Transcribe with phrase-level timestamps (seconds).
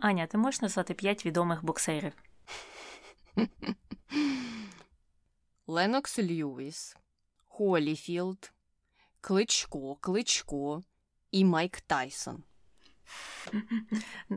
[0.00, 2.12] Аня, ти можеш назвати п'ять відомих боксерів?
[5.66, 6.96] Ленокс Льюіс,
[7.46, 8.52] Холіфілд,
[9.20, 10.82] Кличко, Кличко
[11.30, 12.42] і Майк Тайсон.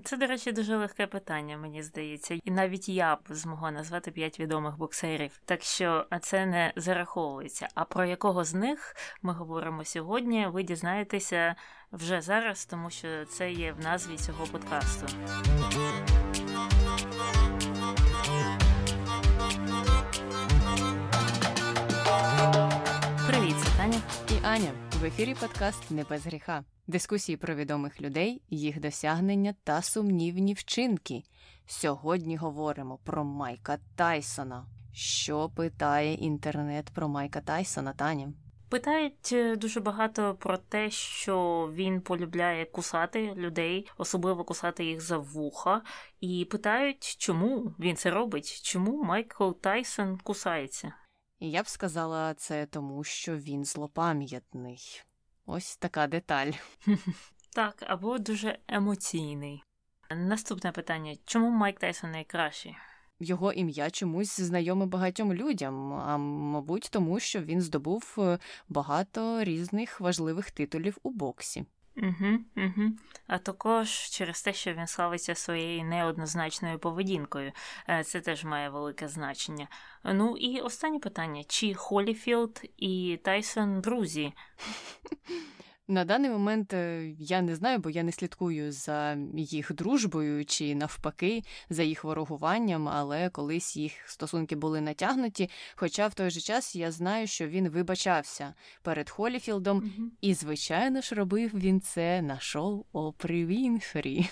[0.04, 2.40] Це, до речі, дуже легке питання, мені здається.
[2.44, 5.40] І навіть я б змогла назвати п'ять відомих боксерів.
[5.46, 7.68] Так що це не зараховується.
[7.76, 11.56] А про якого з них ми говоримо сьогодні, ви дізнаєтеся
[11.92, 15.06] вже зараз, тому що це є в назві цього подкасту.
[23.28, 24.02] Привіт, це Таня.
[24.30, 26.64] І Аня в ефірі подкаст Не без гріха.
[26.88, 31.24] Дискусії про відомих людей, їх досягнення та сумнівні вчинки.
[31.66, 34.66] Сьогодні говоримо про Майка Тайсона.
[34.94, 38.34] Що питає інтернет про Майка Тайсона, Таня?
[38.70, 45.18] Питають е, дуже багато про те, що він полюбляє кусати людей, особливо кусати їх за
[45.18, 45.82] вуха,
[46.20, 50.94] і питають, чому він це робить, чому Майкл Тайсон кусається.
[51.42, 55.02] І я б сказала це тому, що він злопам'ятний.
[55.46, 56.52] Ось така деталь.
[57.56, 59.64] Так, або дуже емоційний.
[60.16, 62.76] Наступне питання: чому Майк Тайсон найкращий?
[63.20, 68.40] Його ім'я чомусь знайоме багатьом людям, а мабуть, тому що він здобув е,
[68.70, 71.66] багато різних важливих титулів у боксі.
[72.02, 72.90] Угу, угу.
[73.28, 77.52] А також через те, що він славиться своєю неоднозначною поведінкою.
[77.90, 79.68] Е, це теж має велике значення.
[80.04, 84.34] Ну і останнє питання: чи Холіфілд і Тайсон друзі?
[85.92, 90.76] На даний момент е, я не знаю, бо я не слідкую за їх дружбою чи
[90.76, 95.50] навпаки за їх ворогуванням, але колись їх стосунки були натягнуті.
[95.76, 100.08] Хоча в той же час я знаю, що він вибачався перед Холіфілдом, Угу.
[100.22, 104.30] і, звичайно ж, робив він це на шоу Опрі Вінфрі.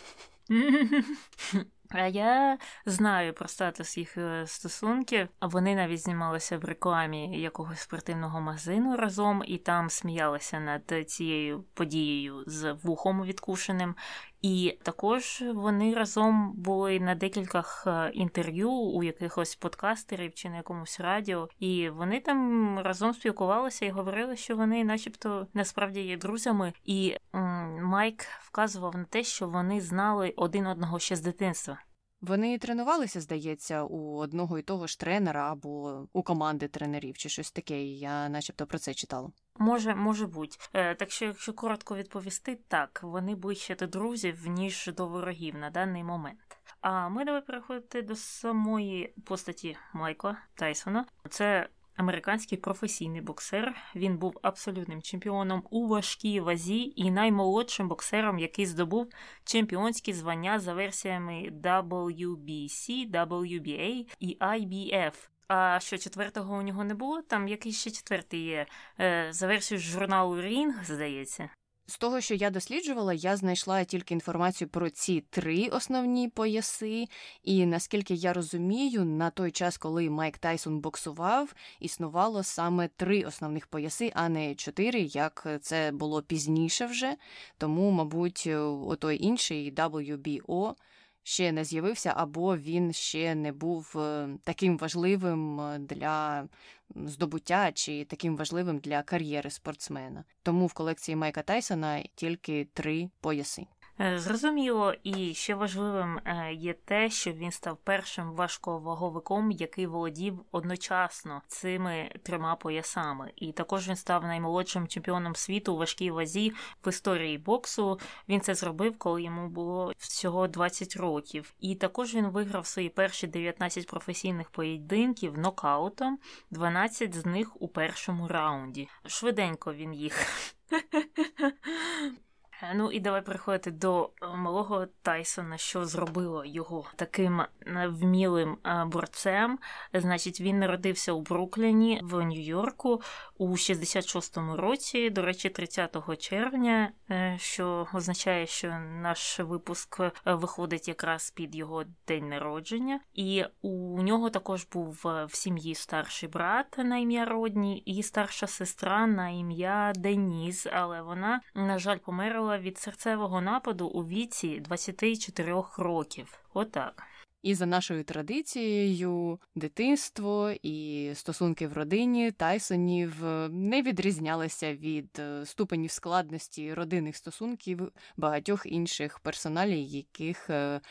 [1.92, 5.28] А я знаю про статус їх е, стосунків.
[5.42, 12.44] Вони навіть знімалися в рекламі якогось спортивного магазину разом і там сміялися над цією подією
[12.48, 13.96] з вухом відкушеним.
[14.42, 21.00] І також вони разом були на декількох е, інтерв'ю у якихось подкастерів чи на якомусь
[21.00, 26.74] радіо, і вони там разом спілкувалися і говорили, що вони, начебто, насправді є друзями.
[26.86, 31.78] І м, Майк вказував на те, що вони знали один одного ще з дитинства.
[32.22, 37.52] Вони тренувалися, здається, у одного і того ж тренера або у команди тренерів, чи щось
[37.52, 37.84] таке.
[37.84, 39.32] Я начебто про це читала.
[39.56, 40.58] Може, може бути.
[40.74, 45.70] Е, так що, якщо коротко відповісти, так, вони ближче до друзів, ніж до ворогів на
[45.70, 46.40] даний момент.
[46.82, 51.06] А ми давай переходити до самої постаті Майкла Тайсона.
[51.30, 53.76] Це американський професійний боксер.
[53.96, 59.10] Він був абсолютним чемпіоном у важкій вазі і наймолодшим боксером, який здобув
[59.44, 65.14] чемпіонські звання за версіями WBC, WBA і IBF.
[65.48, 67.22] А що четвертого у нього не було?
[67.22, 68.66] Там який ще четвертий є
[69.00, 71.50] е, за версією журналу Рінг, здається.
[71.90, 77.06] З того, що я досліджувала, я знайшла тільки інформацію про ці три основні пояси.
[77.44, 83.68] І наскільки я розумію, на той час, коли Майк Тайсон боксував, існувало саме три основних
[83.68, 87.16] пояси, а не чотири, як це було пізніше вже.
[87.58, 88.48] Тому, мабуть,
[88.88, 90.76] отой інший WBO
[91.24, 96.48] ще не з'явився, або він ще не був е, таким важливим е, для
[96.96, 100.24] здобуття чи таким важливим для кар'єри спортсмена.
[100.44, 103.66] Тому в колекції Майка Тайсона тільки три пояси.
[104.02, 110.40] Е, Зрозуміло, і ще важливим е, є те, що він став першим важковаговиком, який володів
[110.52, 113.32] одночасно цими трьома поясами.
[113.36, 116.54] І також він став наймолодшим чемпіоном світу у важкій вазі
[116.86, 118.00] в історії боксу.
[118.30, 121.54] Він це зробив, коли йому було всього 20 років.
[121.60, 126.20] І також він виграв свої перші 19 професійних поєдинків нокаутом,
[126.52, 128.88] 12 з них у першому раунді.
[129.06, 130.26] Швиденько він їх.
[132.76, 137.48] Ну і давай переходити до е, малого Тайсона, що зробило його таким е,
[137.88, 139.60] вмілим е, борцем.
[139.94, 143.02] Значить, він народився у Брукліні в Нью-Йорку
[143.40, 148.70] у 66-му році, до речі, 30 червня, е, що означає, що
[149.02, 153.00] наш випуск е, виходить якраз під його день народження.
[153.14, 158.48] І у нього також був е, в сім'ї старший брат на ім'я Родні і старша
[158.48, 165.64] сестра на ім'я Деніс, але вона, на жаль, померла від серцевого нападу у віці 24
[165.78, 166.40] років.
[166.54, 167.04] Отак.
[167.44, 175.46] І за нашою традицією, дитинство і стосунки в родині Тайсонів е, не відрізнялися від е,
[175.46, 180.82] ступенів складності родинних стосунків багатьох інших персоналів, яких е,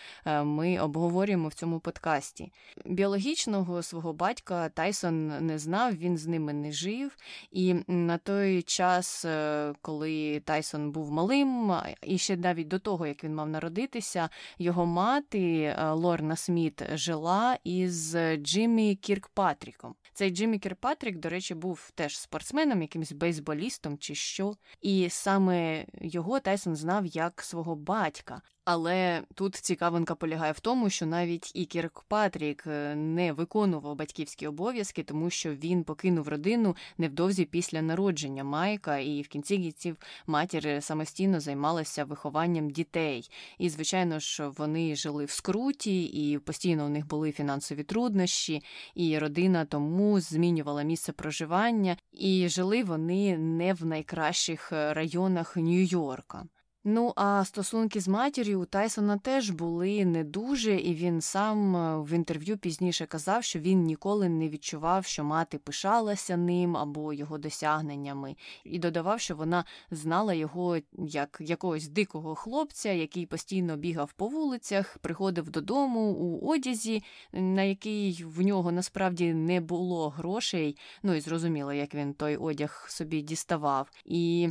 [0.45, 2.53] ми обговорюємо в цьому подкасті.
[2.85, 7.17] Біологічного свого батька Тайсон не знав, він з ними не жив.
[7.51, 9.27] І на той час,
[9.83, 11.73] коли Тайсон був малим,
[12.03, 14.29] і ще навіть до того, як він мав народитися,
[14.59, 19.95] його мати Лорна Сміт жила із Джиммі Кіркпатріком.
[20.15, 24.55] Цей Джиммі Кіркпатрік, до речі, був теж спортсменом, якимсь бейсболістом чи що.
[24.81, 28.43] І саме його Тайсон знав як свого батька.
[28.71, 35.03] Але тут цікавинка полягає в тому, що навіть і Кіркпатрік е, не виконував батьківські обов'язки,
[35.03, 41.41] тому що він покинув родину невдовзі після народження Майка, і в кінці кінців матір самостійно
[41.41, 43.31] займалася вихованням дітей.
[43.59, 48.63] І, звичайно ж, вони жили в скруті, і постійно у них були фінансові труднощі,
[48.95, 56.45] і родина тому змінювала місце проживання, і жили вони не в найкращих е, районах Нью-Йорка.
[56.91, 62.01] Ну, а стосунки з матір'ю у Тайсона теж були не дуже, і він сам е,
[62.01, 67.39] в інтерв'ю пізніше казав, що він ніколи не відчував, що мати пишалася ним або його
[67.39, 74.29] досягненнями, і додавав, що вона знала його як якогось дикого хлопця, який постійно бігав по
[74.29, 77.03] вулицях, приходив додому у одязі,
[77.33, 80.79] на який в нього насправді не було грошей.
[81.03, 83.91] Ну і зрозуміло, як він той одяг собі діставав.
[84.05, 84.49] І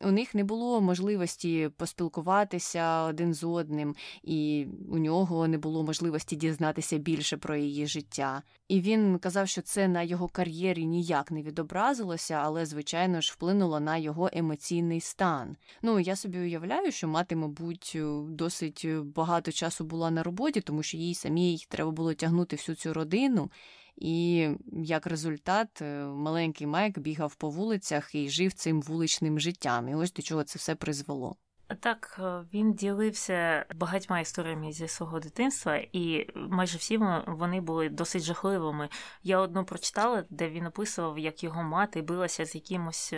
[0.00, 6.36] у них не було можливості поспілкуватися один з одним, і у нього не було можливості
[6.36, 8.42] дізнатися більше про її життя.
[8.68, 13.80] І він казав, що це на його кар'єрі ніяк не відобразилося, але, звичайно ж, вплинуло
[13.80, 15.56] на його емоційний стан.
[15.82, 17.96] Ну, я собі уявляю, що мати, мабуть,
[18.28, 22.94] досить багато часу була на роботі, тому що їй самій треба було тягнути всю цю
[22.94, 23.50] родину.
[23.96, 29.88] І як результат, е, маленький Майк бігав по вулицях і жив цим вуличним життям.
[29.88, 31.36] І ось до чого це все призвело.
[31.80, 38.22] Так, е, він ділився багатьма історіями зі свого дитинства, і майже всі вони були досить
[38.22, 38.88] жахливими.
[39.22, 43.14] Я одну прочитала, де він описував, як його мати билася з якимось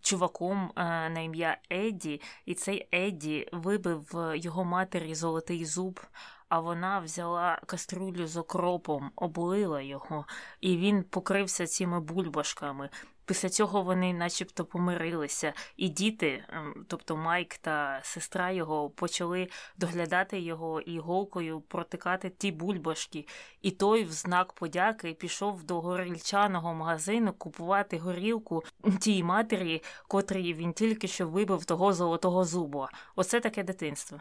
[0.00, 6.00] чуваком е, на ім'я Едді, і цей Едді вибив його матері золотий зуб
[6.48, 10.26] а вона взяла каструлю з окропом, облила його,
[10.60, 12.90] і він покрився цими бульбашками.
[13.28, 20.40] Після цього вони начебто помирилися, і діти, ем, тобто Майк та сестра його, почали доглядати
[20.40, 23.26] його іголкою протикати ті бульбашки.
[23.62, 28.64] І той, в знак подяки, пішов до горільчаного магазину купувати горілку
[29.00, 32.90] тій матері, котрій він тільки що вибив того золотого зуба.
[33.16, 34.20] Оце таке дитинство.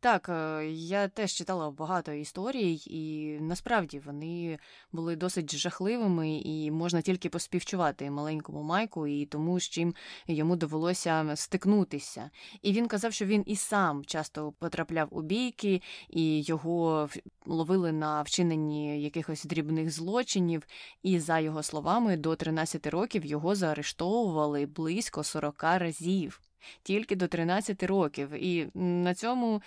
[0.00, 4.58] Так, е, я теж читала багато історій, і насправді вони
[4.92, 9.94] були досить жахливими, і можна тільки поспівчувати маленькому Майку і тому, з чим
[10.26, 12.30] йому довелося стикнутися.
[12.62, 17.08] І він казав, що він і сам часто потрапляв у бійки, і його
[17.46, 20.66] ловили на вчиненні якихось дрібних злочинів.
[21.02, 26.40] І за його словами, до 13 років його заарештовували близько 40 разів
[26.82, 29.62] тільки до 13 років, і на цьому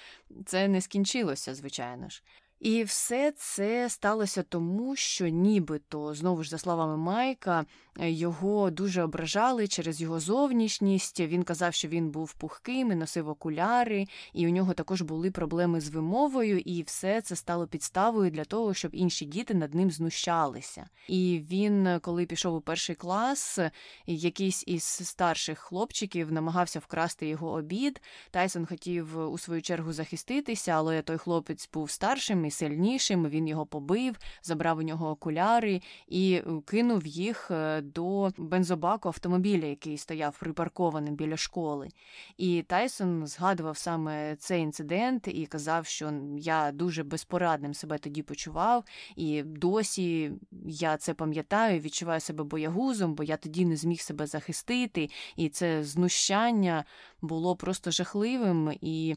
[0.46, 2.24] це не скінчилося, звичайно ж.
[2.60, 7.66] І все це сталося тому, що нібито, знову ж за словами Майка,
[8.08, 11.20] його дуже ображали через його зовнішність.
[11.20, 15.82] Він казав, що він був пухким і носив окуляри, і у нього також були проблеми
[15.82, 20.90] з вимовою, і все це стало підставою для того, щоб інші діти над ним знущалися.
[21.08, 23.60] І він, коли пішов у перший клас,
[24.06, 28.02] якийсь із старших хлопчиків намагався вкрасти його обід.
[28.32, 33.30] Тайсон хотів у свою чергу захиститися, але той хлопець був старшим і сильнішим.
[33.30, 39.98] Він його побив, забрав у нього окуляри і кинув їх е, до бензобаку автомобіля, який
[39.98, 41.90] стояв припаркованим біля школи.
[42.38, 48.84] І Тайсон згадував саме цей інцидент і казав, що я дуже безпорадним себе тоді почував,
[49.16, 50.32] і досі
[50.66, 55.84] я це пам'ятаю, відчуваю себе боягузом, бо я тоді не зміг себе захистити, і це
[55.84, 56.86] знущання
[57.22, 58.78] було просто жахливим.
[58.82, 59.16] і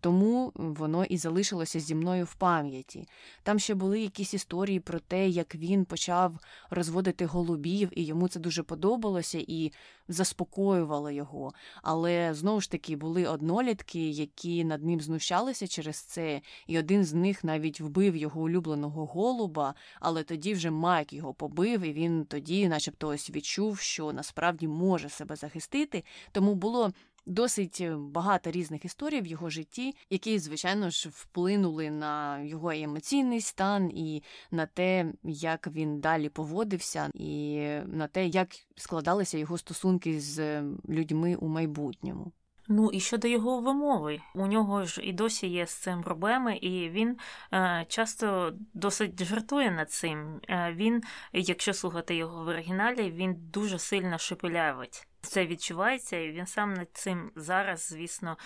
[0.00, 3.08] тому воно і залишилося зі мною в пам'яті.
[3.42, 6.38] Там ще були якісь історії про те, як він почав
[6.70, 9.72] розводити голубів, і йому це дуже подобалося і
[10.08, 11.52] заспокоювало його.
[11.82, 17.12] Але знову ж таки були однолітки, які над ним знущалися через це, і один з
[17.12, 22.68] них навіть вбив його улюбленого голуба, але тоді вже Майк його побив, і він тоді,
[22.68, 26.04] начебто, ось відчув, що насправді може себе захистити.
[26.32, 26.92] Тому було
[27.26, 33.40] Досить е, багато різних історій в його житті, які, звичайно ж, вплинули на його емоційний
[33.40, 40.20] стан і на те, як він далі поводився, і на те, як складалися його стосунки
[40.20, 42.32] з людьми у майбутньому.
[42.68, 46.90] Ну і щодо його вимови, у нього ж і досі є з цим проблеми, і
[46.90, 47.16] він
[47.52, 50.40] е, часто досить жартує над цим.
[50.48, 51.02] Е, він,
[51.32, 55.06] якщо слухати його в оригіналі, він дуже сильно шепелявить.
[55.22, 58.36] Це відчувається, і він сам над цим зараз, звісно,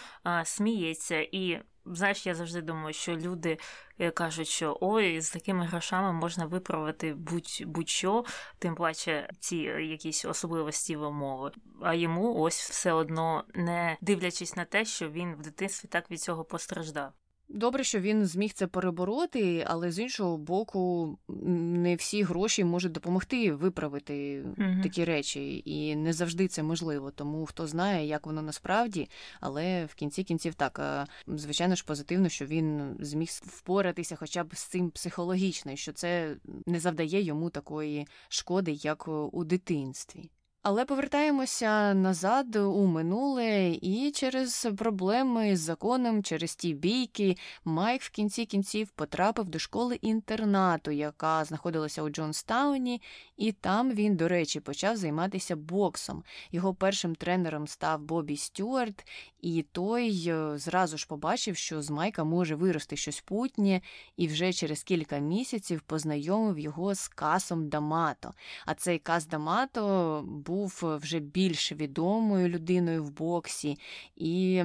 [0.45, 1.21] сміється.
[1.33, 3.59] І знаєш, я завжди думаю, що люди
[3.99, 7.15] е, кажуть, що ой, з такими грошами можна виправити
[7.67, 8.25] будь-що,
[8.59, 11.51] тим паче ці е, якісь особливості вимови.
[11.83, 16.21] А йому ось все одно не дивлячись на те, що він в дитинстві так від
[16.21, 17.13] цього постраждав.
[17.49, 23.53] Добре, що він зміг це перебороти, але з іншого боку, не всі гроші можуть допомогти
[23.53, 27.11] виправити mm такі речі, і не завжди це можливо.
[27.11, 29.09] Тому хто знає, як воно насправді,
[29.41, 34.63] але в кінці кінців так звичайно ж позитивно, що він зміг впоратися, хоча б з
[34.63, 36.37] цим психологічно, і що це
[36.67, 40.31] не завдає йому такої шкоди, як у дитинстві.
[40.69, 48.11] Але повертаємося назад у минуле, і через проблеми з законом, через ті бійки, Майк в
[48.11, 53.03] кінці кінців потрапив до школи інтернату, яка знаходилася у Джонстауні,
[53.37, 56.23] і там він, до речі, почав займатися боксом.
[56.51, 59.07] Його першим тренером став Бобі Стюарт,
[59.41, 63.81] і той е, зразу ж побачив, що з Майка може вирости щось путнє,
[64.17, 68.33] і вже через кілька місяців познайомив його з Касом Дамато.
[68.67, 73.79] А цей Кас Дамато був вже більш відомою людиною в боксі,
[74.17, 74.63] і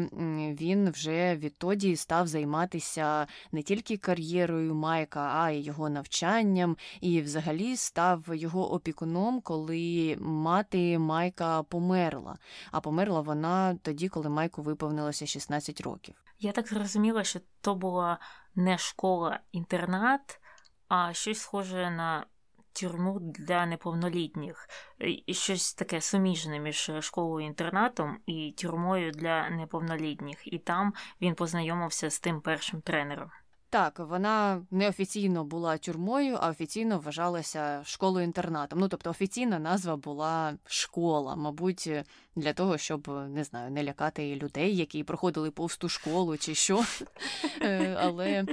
[0.59, 7.75] він вже відтоді став займатися не тільки кар'єрою Майка, а й його навчанням, і взагалі
[7.75, 12.37] став його опікуном, коли мати Майка померла.
[12.71, 16.15] А померла вона тоді, коли Майку виповнилося 16 років.
[16.39, 18.17] Я так зрозуміла, що то була
[18.55, 20.39] не школа-інтернат,
[20.87, 22.25] а щось схоже на
[22.73, 24.69] тюрму для неповнолітніх,
[25.31, 30.53] щось таке суміжне між школою-інтернатом і тюрмою для неповнолітніх.
[30.53, 33.29] І там він познайомився з тим першим тренером.
[33.71, 38.79] Так, вона неофіційно була тюрмою, а офіційно вважалася школою інтернатом.
[38.79, 41.89] Ну тобто офіційна назва була школа, мабуть,
[42.35, 46.83] для того, щоб не знаю, не лякати людей, які проходили повсту школу чи що.
[47.61, 48.45] Е, але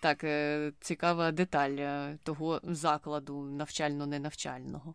[0.00, 4.94] так, е, цікава деталь е, того закладу навчально-ненавчального.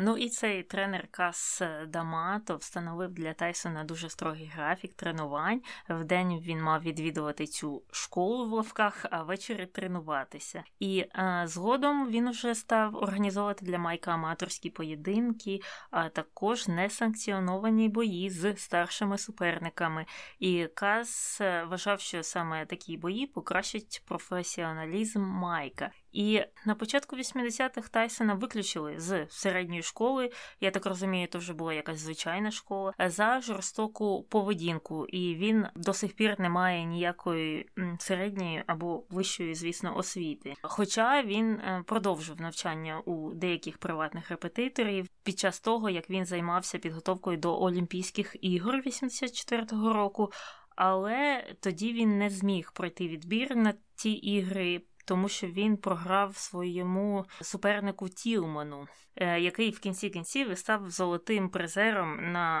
[0.00, 5.62] Ну і цей тренер Кас Дамато встановив для Тайсона дуже строгий графік тренувань.
[5.88, 10.64] Вдень він мав відвідувати цю школу в лавках, а ввечері тренуватися.
[10.80, 18.30] І а, згодом він вже став організовувати для Майка аматорські поєдинки, а також несанкціоновані бої
[18.30, 20.06] з старшими суперниками.
[20.38, 25.90] І Кас вважав, що саме такі бої покращать професіоналізм Майка.
[26.12, 30.30] І на початку 80-х Тайсона виключили з середньої школи,
[30.60, 35.92] я так розумію, то вже була якась звичайна школа, за жорстоку поведінку, і він до
[35.92, 37.68] сих пір не має ніякої
[37.98, 40.54] середньої або вищої, звісно, освіти.
[40.62, 46.78] Хоча він е, продовжив навчання у деяких приватних репетиторів під час того, як він займався
[46.78, 50.32] підготовкою до Олімпійських ігор 84-го року.
[50.76, 57.24] Але тоді він не зміг пройти відбір на ті ігри тому що він програв своєму
[57.40, 58.86] супернику Тілману,
[59.16, 62.58] е, який в кінці кінців став золотим призером на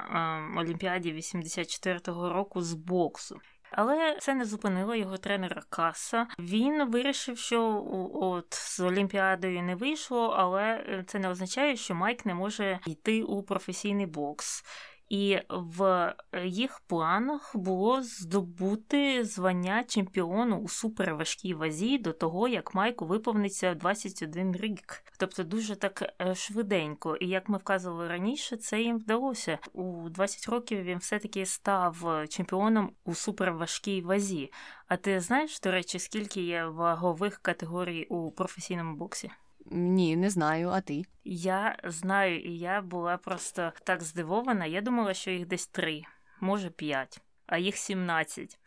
[0.56, 3.40] е, Олімпіаді 84-го року з боксу.
[3.70, 6.26] Але це не зупинило його тренера Каса.
[6.38, 12.26] Він вирішив, що от з Олімпіадою не вийшло, але е, це не означає, що Майк
[12.26, 14.64] не може йти у професійний бокс.
[15.08, 23.06] І в їх планах було здобути звання чемпіону у суперважкій вазі до того, як Майку
[23.06, 25.02] виповниться 21 рік.
[25.18, 27.16] Тобто дуже так е, швиденько.
[27.16, 29.58] І як ми вказували раніше, це їм вдалося.
[29.72, 34.52] У 20 років він все-таки став чемпіоном у суперважкій вазі.
[34.88, 39.30] А ти знаєш, до речі, скільки є вагових категорій у професійному боксі?
[39.70, 41.02] Ні, не знаю, а ти?
[41.24, 44.66] Я знаю, і я була просто так здивована.
[44.66, 46.02] Я думала, що їх десь три,
[46.40, 48.58] може п'ять, а їх сімнадцять.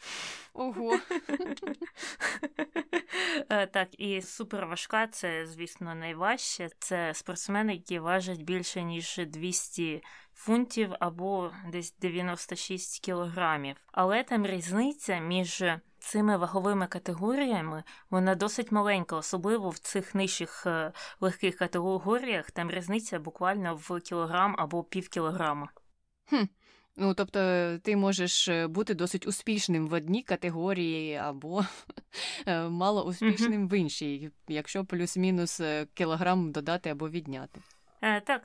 [0.54, 1.00] Ого.
[3.50, 6.70] Е, так, і суперважка це, звісно, найважче.
[6.80, 10.04] Це спортсмени, які важать більше, ніж 200
[10.34, 13.76] фунтів або десь 96 кілограмів.
[13.92, 15.64] Але там різниця між
[16.02, 23.20] цими ваговими категоріями вона досить маленька, особливо в цих нижчих е, легких категоріях там різниця
[23.20, 25.70] буквально в кілограм або пів кілограма.
[26.30, 26.44] Хм,
[26.98, 27.40] Ну, тобто,
[27.84, 31.66] ти можеш е, бути досить успішним в одній категорії або
[32.46, 35.62] е, мало успішним в іншій, якщо плюс-мінус
[35.94, 37.62] кілограм додати або відняти.
[38.24, 38.44] Так,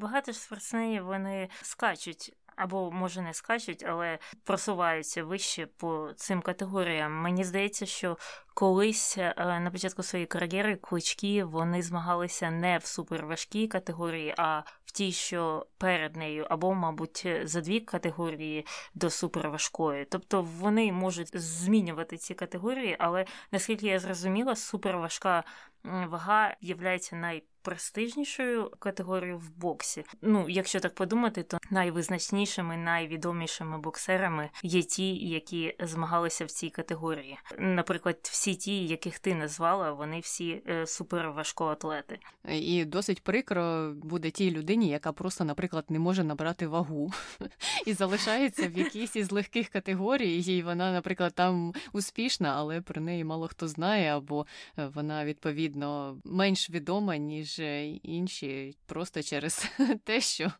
[0.00, 7.12] багато ж спортсменів вони скачуть або може не скачуть, але просуваються вище по цим категоріям.
[7.12, 8.16] Мені здається, що
[8.54, 14.92] колись е, на початку своєї кар'єри клички вони змагалися не в суперважкій категорії, а в
[14.92, 20.04] тій, що перед нею, або, мабуть, за дві категорії до суперважкої.
[20.04, 25.44] Тобто вони можуть змінювати ці категорії, але наскільки я зрозуміла, суперважка
[25.84, 30.04] вага є най престижнішою категорією в боксі.
[30.22, 37.38] Ну, якщо так подумати, то найвизначнішими, найвідомішими боксерами є ті, які змагалися в цій категорії.
[37.58, 42.18] Наприклад, всі ті, яких ти назвала, вони всі е, суперважкоатлети.
[42.48, 47.12] І досить прикро буде тій людині, яка просто, наприклад, не може набрати вагу
[47.86, 53.24] і залишається в якійсь із легких категорій, і вона, наприклад, там успішна, але про неї
[53.24, 54.46] мало хто знає, або
[54.78, 59.70] е, вона відповідно менш відома, ніж ніж інші, просто через
[60.04, 60.52] те, що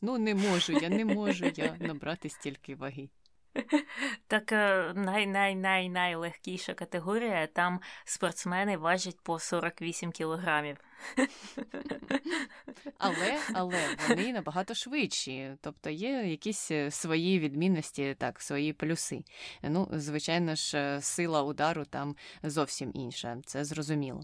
[0.00, 3.08] ну не можу, я не можу я набрати стільки ваги.
[4.26, 10.76] Так е, най-най-най найлегкіша категорія, там спортсмени важать по 48 кілограмів.
[12.98, 19.24] Але але вони набагато швидші, тобто є якісь е, свої відмінності, так, свої плюси.
[19.62, 24.22] Ну, звичайно ж, е, сила удару там зовсім інша, це зрозуміло.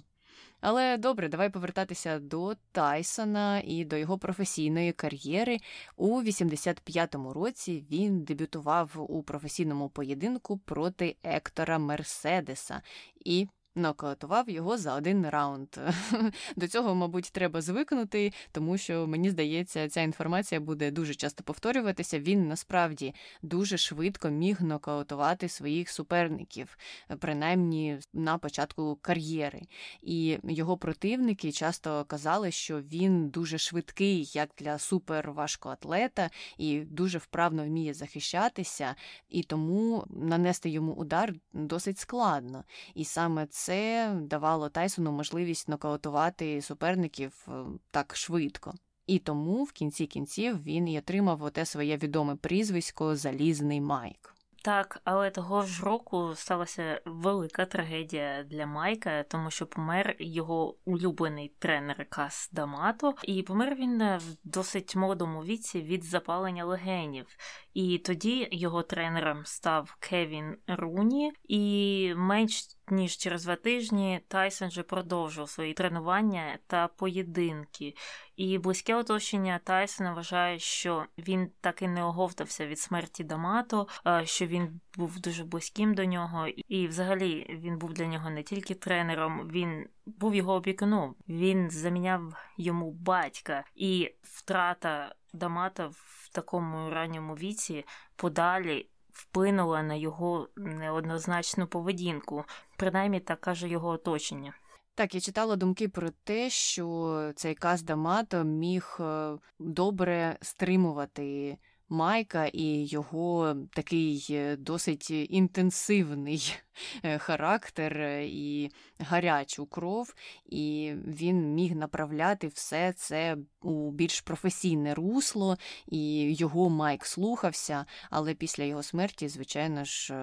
[0.60, 5.58] Але добре, давай повертатися до Тайсона і до його професійної кар'єри.
[5.96, 12.82] У 85-му році він дебютував у професійному поєдинку проти Ектора Мерседеса
[13.24, 13.48] і
[13.78, 15.68] нокаутував його за один раунд.
[16.56, 22.18] До цього, мабуть, треба звикнути, тому що мені здається, ця інформація буде дуже часто повторюватися.
[22.18, 26.78] Він насправді дуже швидко міг нокаутувати своїх суперників,
[27.18, 29.62] принаймні на початку кар'єри.
[30.02, 37.64] І його противники часто казали, що він дуже швидкий, як для суперважкоатлета, і дуже вправно
[37.64, 38.94] вміє захищатися,
[39.28, 42.64] і тому нанести йому удар досить складно.
[42.94, 47.52] І саме це це давало Тайсону можливість нокаутувати суперників е,
[47.90, 48.74] так швидко.
[49.06, 54.34] І тому в кінці кінців він і отримав оте своє відоме прізвисько Залізний Майк.
[54.62, 61.54] Так, але того ж року сталася велика трагедія для Майка, тому що помер його улюблений
[61.58, 67.26] тренер Кас Дамато, і помер він в досить молодому віці від запалення легенів.
[67.74, 74.82] І тоді його тренером став Кевін Руні, і менш ніж через два тижні Тайсон же
[74.82, 77.94] продовжив свої тренування та поєдинки.
[78.36, 83.86] І близьке оточення Тайсона вважає, що він так і не оговтався від смерті Дамато,
[84.24, 88.74] що він був дуже близьким до нього, і взагалі він був для нього не тільки
[88.74, 91.14] тренером, він був його опікуном.
[91.28, 92.22] Він заміняв
[92.56, 97.84] йому батька, і втрата Дамата в такому ранньому віці
[98.16, 98.86] подалі
[99.18, 102.44] вплинула на його неоднозначну поведінку,
[102.76, 104.54] принаймні так каже його оточення.
[104.94, 111.56] Так, я читала думки про те, що цей Каз Дамато міг е, добре стримувати
[111.88, 116.56] Майка і його такий е, досить інтенсивний
[117.02, 120.14] е, характер е, і гарячу кров,
[120.46, 127.86] і він міг направляти все це у більш професійне русло, і його Майк слухався.
[128.10, 130.14] Але після його смерті, звичайно ж,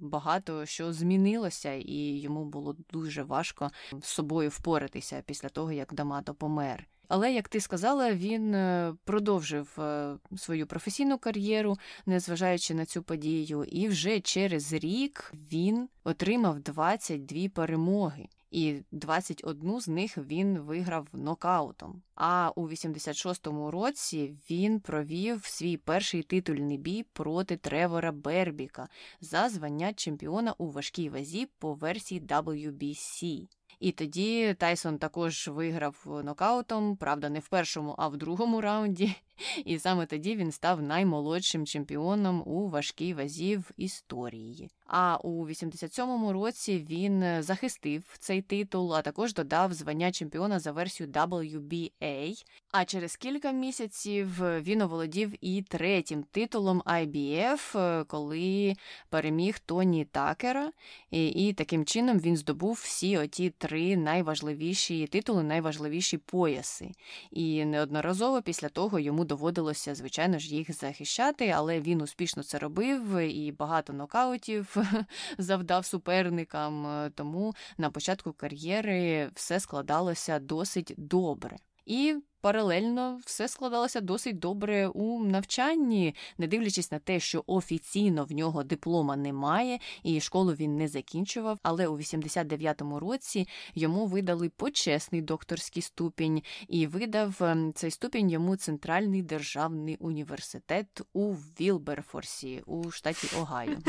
[0.00, 3.70] багато що змінилося, і йому було дуже важко
[4.02, 6.86] з собою впоратися після того, як Дамато помер.
[7.08, 13.64] Але, як ти сказала, він е, продовжив е, свою професійну кар'єру, незважаючи на цю подію,
[13.64, 18.28] і вже через рік він отримав 22 перемоги.
[18.54, 22.02] І 21 з них він виграв нокаутом.
[22.14, 28.88] А у 86-му році він провів свій перший титульний бій проти Тревора Бербіка
[29.20, 33.46] за звання чемпіона у важкій вазі по версії WBC.
[33.80, 39.14] І тоді Тайсон також виграв нокаутом, правда, не в першому, а в другому раунді.
[39.64, 44.70] І саме тоді він став наймолодшим чемпіоном у важкій вазі в історії.
[44.86, 51.08] А у 87-му році він захистив цей титул, а також додав звання чемпіона за версію
[51.08, 52.44] WBA.
[52.72, 58.74] А через кілька місяців він оволодів і третім титулом IBF, коли
[59.08, 60.72] переміг Тоні Такера,
[61.10, 66.90] і, і таким чином він здобув всі оті три найважливіші титули, найважливіші пояси.
[67.30, 73.18] І неодноразово після того йому доводилося, звичайно ж, їх захищати, але він успішно це робив
[73.18, 74.76] і багато нокаутів
[75.38, 76.86] завдав суперникам.
[77.14, 81.56] Тому на початку кар'єри все складалося досить добре.
[81.86, 88.32] І паралельно все складалося досить добре у навчанні, не дивлячись на те, що офіційно в
[88.32, 91.58] нього диплома немає, і школу він не закінчував.
[91.62, 98.56] Але у 89-му році йому видали почесний докторський ступінь, і видав ем, цей ступінь йому
[98.56, 103.78] Центральний державний університет у Вілберфорсі у штаті Огайо.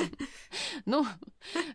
[0.85, 1.05] Ну,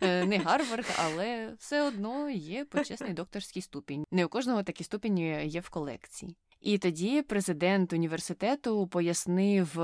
[0.00, 4.04] е, не Гарвард, але все одно є почесний докторський ступінь.
[4.10, 6.36] Не у кожного такі ступені є в колекції.
[6.60, 9.78] І тоді президент університету пояснив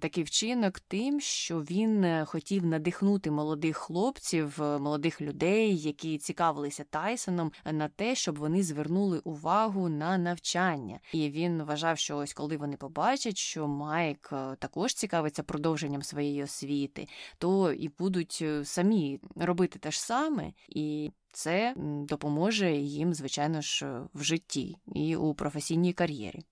[0.00, 6.84] такий вчинок тим, що він е, хотів надихнути молодих хлопців, е, молодих людей, які цікавилися
[6.84, 11.00] Тайсоном, на те, щоб вони звернули увагу на навчання.
[11.12, 16.42] І він вважав, що ось коли вони побачать, що Майк е, також цікавиться продовженням своєї
[16.42, 21.74] освіти, то і будуть самі робити те ж саме і це
[22.08, 26.44] допоможе їм, звичайно ж, в житті і у професійній кар'єрі.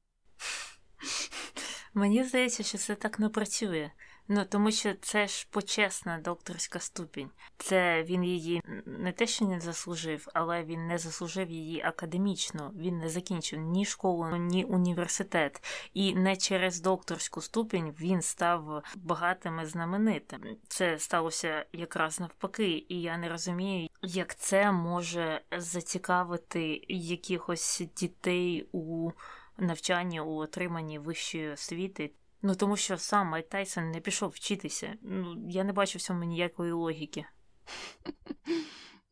[1.95, 3.90] Мені здається, що це так не працює.
[4.28, 7.30] Ну тому що це ж почесна докторська ступінь.
[7.56, 12.72] Це він її не те, що не заслужив, але він не заслужив її академічно.
[12.76, 15.64] Він не закінчив ні школу, ні університет.
[15.94, 20.40] І не через докторську ступінь він став багатим і знаменитим.
[20.68, 29.11] Це сталося якраз навпаки, і я не розумію, як це може зацікавити якихось дітей у
[29.58, 32.11] навчанні у отриманні вищої освіти.
[32.42, 34.94] Ну тому що сам Майк Тайсон не пішов вчитися.
[35.02, 37.24] Ну я не бачу в цьому ніякої логіки.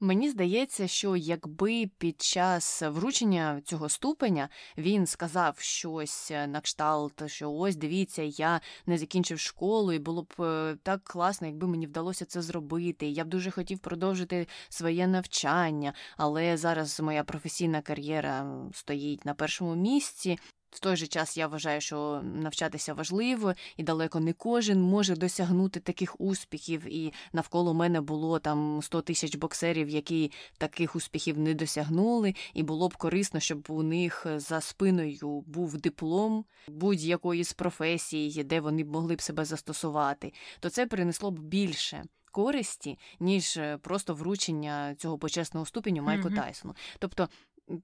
[0.02, 7.52] Мені здається, що якби під час вручення цього ступеня він сказав щось на кшталт, що
[7.52, 12.24] ось дивіться, я не закінчив школу, і було б е, так класно, якби мені вдалося
[12.24, 13.06] це зробити.
[13.06, 19.74] Я б дуже хотів продовжити своє навчання, але зараз моя професійна кар'єра стоїть на першому
[19.74, 20.38] місці.
[20.70, 25.80] В той же час я вважаю, що навчатися важливо, і далеко не кожен може досягнути
[25.80, 26.86] таких успіхів.
[26.86, 32.88] І навколо мене було там 100 тисяч боксерів, які таких успіхів не досягнули, і було
[32.88, 38.92] б корисно, щоб у них за спиною був диплом будь-якої з професій, де вони б
[38.92, 40.32] могли б себе застосувати.
[40.60, 42.04] То це принесло б більше.
[42.32, 46.36] Користі, ніж просто вручення цього почесного ступеню Майку mm-hmm.
[46.36, 46.74] Тайсону.
[46.98, 47.28] Тобто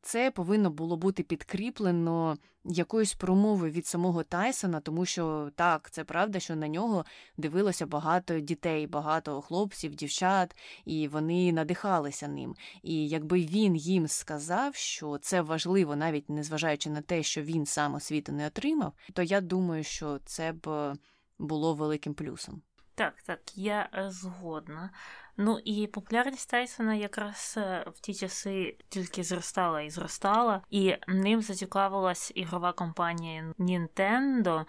[0.03, 6.41] це повинно було бути підкріплено якоюсь промовою від самого Тайсона, тому що так, це правда,
[6.41, 7.05] що на нього
[7.37, 12.55] дивилося багато дітей, багато хлопців, дівчат, і вони надихалися ним.
[12.83, 17.95] І якби він їм сказав, що це важливо, навіть незважаючи на те, що він сам
[17.95, 20.95] освіту не отримав, то я думаю, що це б
[21.39, 22.63] було великим плюсом.
[22.95, 24.91] Так, так, я е, згодна.
[25.37, 31.43] Ну і популярність Тайсона якраз е, в ті часи тільки зростала і зростала, і ним
[31.43, 34.65] зацікавилась ігрова компанія Nintendo.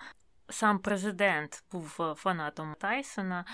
[0.50, 3.46] Сам президент був е, фанатом Тайсона,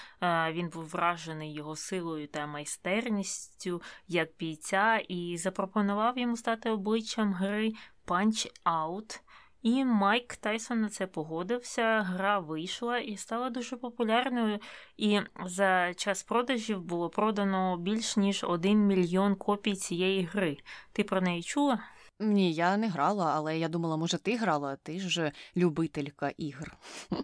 [0.52, 7.74] він був вражений його силою та майстерністю як бійця, і запропонував йому стати обличчям гри
[8.08, 9.20] Punch Out.
[9.64, 12.02] І Майк Тайсон на це погодився.
[12.02, 14.60] Гра вийшла і стала дуже популярною.
[14.98, 20.58] І за час продажів було продано більш ніж один мільйон копій цієї гри.
[20.92, 21.80] Ти про неї чула?
[22.20, 26.78] Ні, я не грала, але я думала, може, ти грала, ти ж любителька ігр.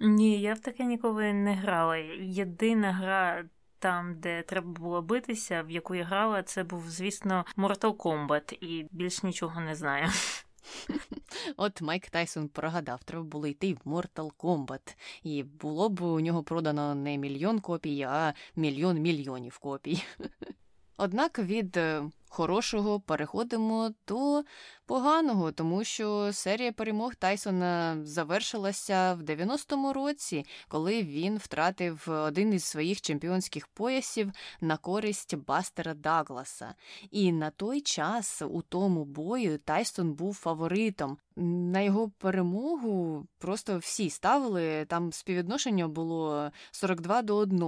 [0.00, 1.96] Ні, я в таке ніколи не грала.
[2.20, 3.44] Єдина гра.
[3.78, 8.86] Там, де треба було битися, в яку я грала, це був, звісно, Mortal Kombat, і
[8.90, 10.08] більш нічого не знаю.
[11.56, 14.96] От Майк Тайсон прогадав, треба було йти в Mortal Kombat.
[15.22, 20.02] І було б у нього продано не мільйон копій, а мільйон мільйонів копій.
[20.96, 24.42] Однак від е, хорошого переходимо до
[24.86, 32.64] поганого, тому що серія перемог Тайсона завершилася в 90-му році, коли він втратив один із
[32.64, 36.74] своїх чемпіонських поясів на користь Бастера Дагласа.
[37.10, 41.18] І на той час у тому бою Тайсон був фаворитом.
[41.36, 47.62] На його перемогу просто всі ставили, там співвідношення було 42 до 1.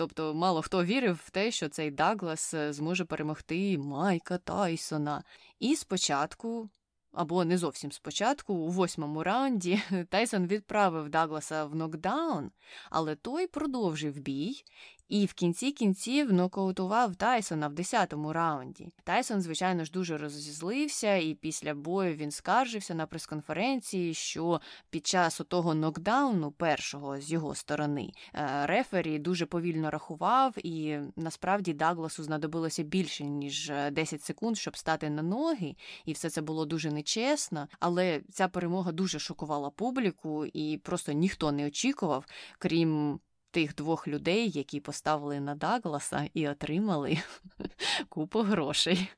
[0.00, 5.24] Тобто мало хто вірив в те, що цей Даглас зможе перемогти Майка Тайсона.
[5.58, 6.70] І спочатку,
[7.12, 12.50] або не зовсім спочатку, у восьмому раунді Тайсон відправив Дагласа в нокдаун,
[12.90, 14.64] але той продовжив бій
[15.10, 18.92] і в кінці кінців нокаутував Тайсона в 10-му раунді.
[19.04, 25.40] Тайсон, звичайно ж, дуже розізлився, і після бою він скаржився на прес-конференції, що під час
[25.48, 32.82] того нокдауну, першого з його сторони, е, рефері дуже повільно рахував, і насправді Дагласу знадобилося
[32.82, 37.68] більше ніж 10 секунд, щоб стати на ноги, і все це було дуже нечесно.
[37.80, 42.24] Але ця перемога дуже шокувала публіку, і просто ніхто не очікував,
[42.58, 43.20] крім
[43.50, 47.18] тих двох людей, які поставили на Дагласа і отримали
[48.08, 49.08] купу грошей.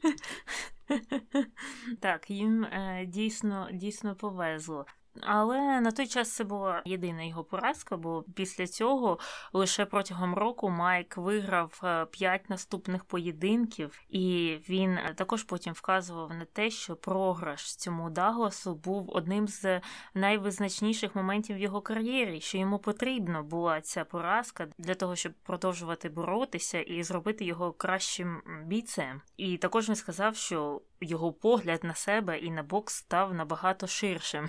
[2.01, 4.87] Так, їм е, дійсно дійсно повезло.
[5.21, 9.19] Але на той час це була єдина його поразка, бо після цього
[9.53, 16.31] лише протягом року Майк виграв е, п'ять наступних поєдинків, і він е, також потім вказував
[16.31, 19.81] на те, що програш цьому Дагласу був одним з
[20.15, 26.09] найвизначніших моментів в його кар'єрі, що йому потрібна була ця поразка для того, щоб продовжувати
[26.09, 29.21] боротися і зробити його кращим бійцем.
[29.37, 34.49] І також він сказав, що його погляд на себе і на бокс став набагато ширшим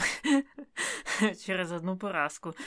[1.46, 2.54] через одну поразку.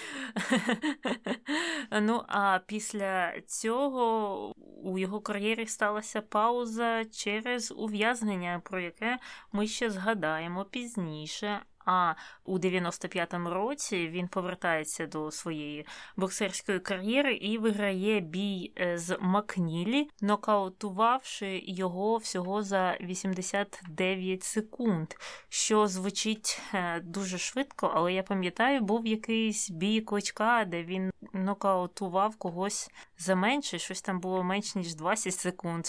[2.00, 9.18] Ну, а після цього у його кар'єрі сталася пауза через ув'язнення, про яке
[9.52, 11.60] ми ще згадаємо пізніше.
[11.90, 19.18] А у 95-му році він повертається до своєї боксерської кар'єри і виграє бій е, з
[19.20, 25.14] Макнілі, нокаутувавши його всього за 89 секунд,
[25.48, 32.37] що звучить е, дуже швидко, але я пам'ятаю, був якийсь бій кличка, де він нокаутував
[32.37, 35.85] когось за менше, щось там було менше ніж 20 секунд.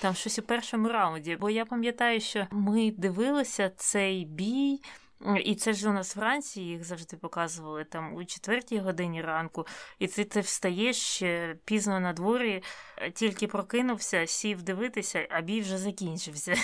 [0.00, 1.36] Там щось у першому раунді.
[1.36, 4.80] Бо я пам'ятаю, що ми дивилися цей бій.
[5.44, 9.66] І це ж у нас вранці їх завжди показували там у четвертій годині ранку,
[9.98, 11.22] і ти ти встаєш
[11.64, 12.62] пізно на дворі,
[12.96, 16.54] е, тільки прокинувся, сів дивитися, а бій вже закінчився.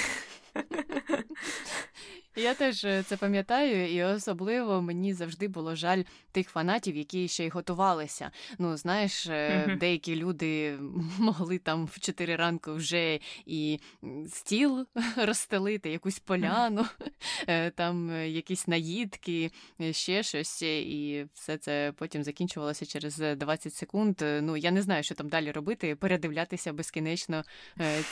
[2.37, 7.45] Я теж е, це пам'ятаю, і особливо мені завжди було жаль тих фанатів, які ще
[7.47, 8.31] й готувалися.
[8.59, 9.79] Ну, знаєш, mm-hmm.
[9.79, 10.79] деякі люди
[11.19, 13.81] могли там в 4 ранку вже і
[14.29, 16.87] стіл розстелити, якусь поляну,
[17.47, 17.71] mm-hmm.
[17.77, 19.51] там якісь наїдки,
[19.91, 24.17] ще щось, і все це потім закінчувалося через 20 секунд.
[24.23, 27.45] Ну, я не знаю, що там далі робити, передивлятися безкінечно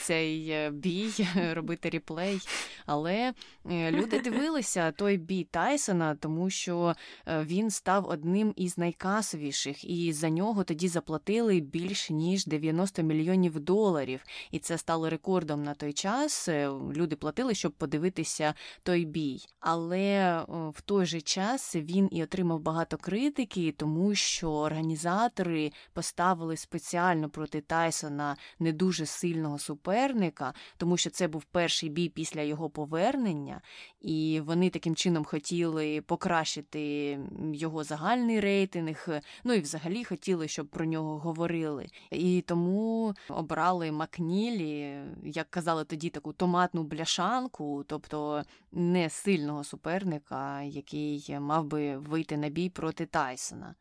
[0.03, 1.11] цей бій,
[1.53, 2.41] робити ріплей.
[2.87, 3.33] Але
[3.67, 6.95] люди люди дивилися той бій Тайсона, тому що
[7.27, 13.61] е, він став одним із найкасовіших, і за нього тоді заплатили більше ніж 90 мільйонів
[13.61, 14.21] доларів.
[14.51, 16.49] І це стало рекордом на той час.
[16.49, 19.41] Е, люди платили, щоб подивитися той бій.
[19.61, 27.29] Але в той же час він і отримав багато критики, тому що організатори поставили спеціально
[27.31, 33.61] проти Тайсона не дуже сильного суперника, тому що це був перший бій після його повернення
[34.03, 37.19] і вони таким чином хотіли покращити
[37.53, 39.09] його загальний рейтинг.
[39.45, 41.87] Ну і взагалі хотіли, щоб про нього говорили.
[42.11, 51.37] І тому обрали Макнілі, як казали тоді, таку томатну бляшанку, тобто не сильного суперника, який
[51.41, 53.75] мав би вийти на бій проти Тайсона.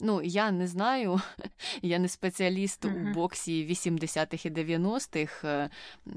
[0.00, 1.20] Ну, я не знаю,
[1.82, 3.10] я не спеціаліст uh-huh.
[3.10, 5.70] у боксі 80-х і 90-х, е,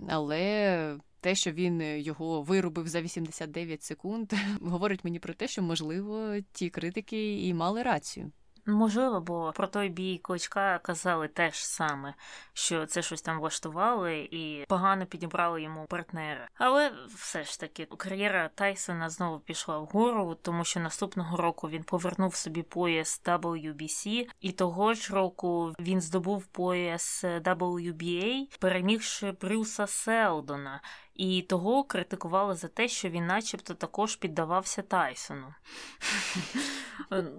[0.07, 5.61] але те, що він е, його виробив за 89 секунд, говорить мені про те, що
[5.61, 8.31] можливо ті критики і мали рацію.
[8.67, 12.13] Можливо, бо про той бій кличка казали теж саме,
[12.53, 16.47] що це щось там влаштували і погано підібрали йому партнери.
[16.53, 22.35] Але все ж таки кар'єра Тайсона знову пішла вгору, тому що наступного року він повернув
[22.35, 30.81] собі пояс WBC, і того ж року він здобув пояс WBA, перемігши Брюса Селдона.
[31.17, 35.53] І того критикували за те, що він, начебто, також піддавався Тайсону.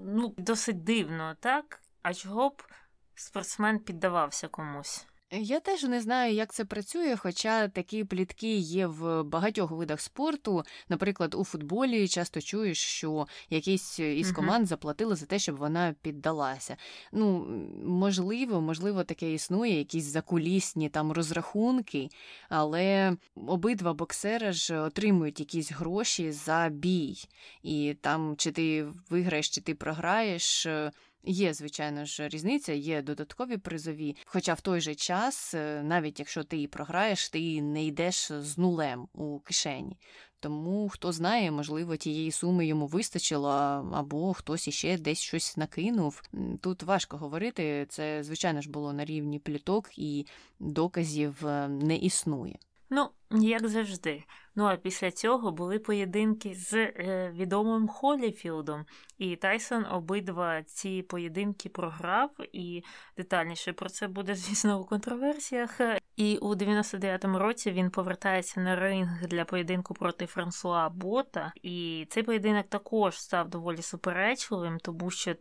[0.05, 1.81] Ну, Досить дивно, так?
[2.03, 2.63] А чого б
[3.15, 5.08] спортсмен піддавався комусь?
[5.31, 10.63] Я теж не знаю, як це працює, хоча такі плітки є в багатьох видах спорту.
[10.89, 16.77] Наприклад, у футболі часто чуєш, що якийсь із команд заплатили за те, щоб вона піддалася.
[17.13, 17.47] Ну,
[17.85, 22.09] можливо, можливо, таке існує, якісь закулісні там розрахунки,
[22.49, 27.17] але обидва боксера ж отримують якісь гроші за бій.
[27.63, 30.67] І там, чи ти виграєш, чи ти програєш
[31.25, 34.17] Є, звичайно ж, різниця, є додаткові призові.
[34.27, 38.59] Хоча в той же час, е, навіть якщо ти і програєш, ти не йдеш з
[38.59, 39.99] нулем у кишені.
[40.41, 43.49] Тому хто знає, можливо, тієї суми йому вистачило,
[43.93, 46.23] або хтось іще десь щось накинув.
[46.61, 47.87] Тут важко говорити.
[47.89, 50.27] Це, звичайно ж, було на рівні пліток і
[50.61, 52.59] доказів е, не існує.
[52.91, 54.25] Ну, як завжди.
[54.55, 58.87] Ну а після цього були поєдинки з е, відомим Холіфілдом,
[59.19, 62.85] і Тайсон обидва ці поєдинки програв, і
[63.17, 65.81] детальніше про це буде, звісно, у контроверсіях.
[66.17, 71.53] І у 99-му році він повертається на ринг для поєдинку проти Франсуа Бота.
[71.63, 75.35] І цей поєдинок також став доволі суперечливим, тому що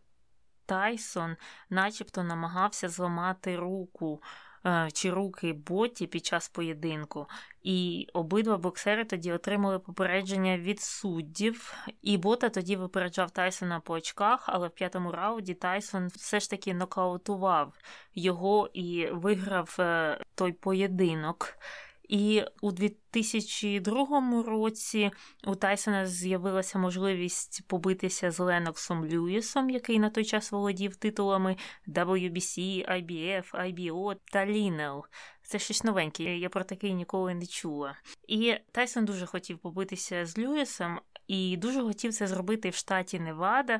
[0.65, 1.35] Тайсон,
[1.69, 4.21] начебто, намагався зламати руку.
[4.67, 7.27] Е, чи руки боті під час поєдинку,
[7.63, 11.73] і обидва боксери тоді отримали попередження від суддів.
[12.01, 16.73] І бота тоді випереджав Тайсона по очках, але в п'ятому раунді Тайсон все ж таки
[16.73, 17.73] нокаутував
[18.15, 21.57] його і виграв е, той поєдинок.
[22.07, 25.11] І у 2002 році
[25.47, 31.55] у Тайсона з'явилася можливість побитися з Леноксом Льюісом, який на той час володів титулами
[31.87, 32.59] WBC,
[32.91, 35.05] IBF, IBO та Лінел.
[35.41, 37.95] Це щось новеньке, я про такий ніколи не чула.
[38.27, 40.99] І Тайсон дуже хотів побитися з Льюісом.
[41.27, 43.73] І дуже хотів це зробити в штаті Невада,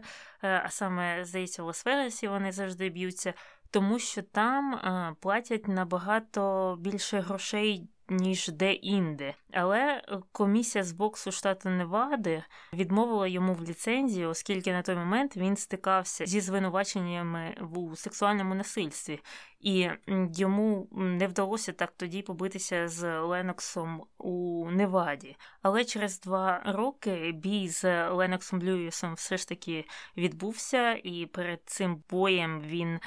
[0.44, 3.34] е, а саме, здається, в Лас-Вегасі вони завжди б'ються,
[3.72, 9.34] тому що там е, платять набагато більше грошей ніж де-інде.
[9.54, 12.44] Але комісія з боксу штату Невади
[12.74, 19.20] відмовила йому в ліцензії, оскільки на той момент він стикався зі звинуваченнями у сексуальному насильстві,
[19.60, 19.90] і
[20.36, 25.36] йому не вдалося так тоді побитися з Леноксом у Неваді.
[25.62, 29.86] Але через два роки бій з Леноксом Льюісом все ж таки
[30.18, 33.00] відбувся, і перед цим боєм він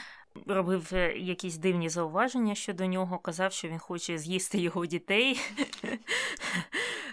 [0.47, 5.41] робив е, якісь дивні зауваження щодо нього, казав, що він хоче з'їсти його дітей.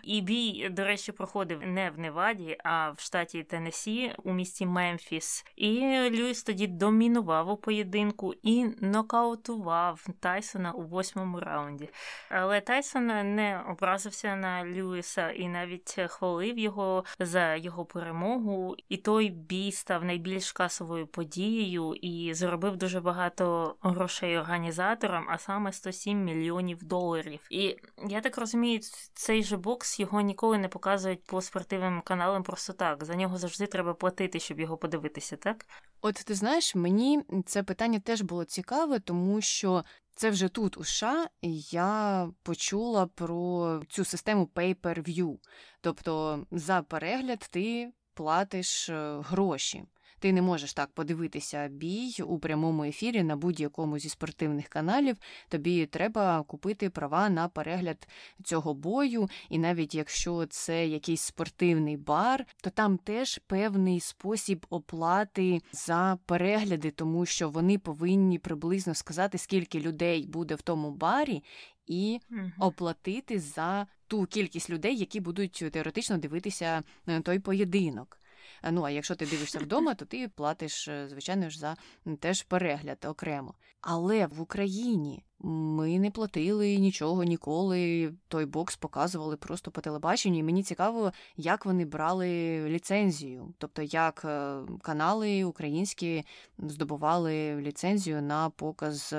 [0.08, 5.46] І бій, до речі, проходив не в Неваді, а в штаті Теннессі у місті Мемфіс.
[5.56, 5.80] І
[6.12, 11.90] Льюіс тоді домінував у поєдинку і нокаутував Тайсона у восьмому раунді.
[12.30, 18.76] Але Тайсон не образився на Льюіса і навіть хвалив його за його перемогу.
[18.90, 25.72] І той бій став найбільш касовою подією і заробив дуже багато грошей організаторам, а саме
[25.72, 27.40] 107 мільйонів доларів.
[27.50, 28.80] І я так розумію,
[29.14, 33.06] цей же бокс його ніколи не показують по спортивним каналам просто так.
[33.06, 35.66] За нього завжди треба платити, щоб його подивитися, так?
[36.02, 39.84] От ти знаєш, мені це питання теж було цікаве, тому що.
[40.20, 41.28] Це вже тут, у США,
[41.72, 45.38] я почула про цю систему pay-per-view.
[45.82, 49.84] Тобто за перегляд ти платиш е, гроші.
[50.20, 55.18] Ти не можеш так подивитися бій у прямому ефірі на будь-якому зі спортивних каналів.
[55.50, 58.08] Тобі треба купити права на перегляд
[58.44, 65.62] цього бою, і навіть якщо це якийсь спортивний бар, то там теж певний спосіб оплати
[65.72, 71.44] за перегляди, тому що вони повинні приблизно сказати, скільки людей буде в тому барі.
[71.88, 72.20] І
[72.60, 78.20] оплатити за ту кількість людей, які будуть теоретично дивитися е, той поєдинок.
[78.64, 81.78] Е, ну а якщо ти дивишся вдома, то ти платиш, е, звичайно ж, за
[82.20, 83.54] теж перегляд окремо.
[83.82, 88.14] Але в Україні ми не платили нічого ніколи.
[88.28, 90.40] Той бокс показували просто по телебаченню.
[90.40, 92.30] І Мені цікаво, як вони брали
[92.70, 96.24] ліцензію, тобто як е, канали українські
[96.58, 99.16] здобували ліцензію на показ.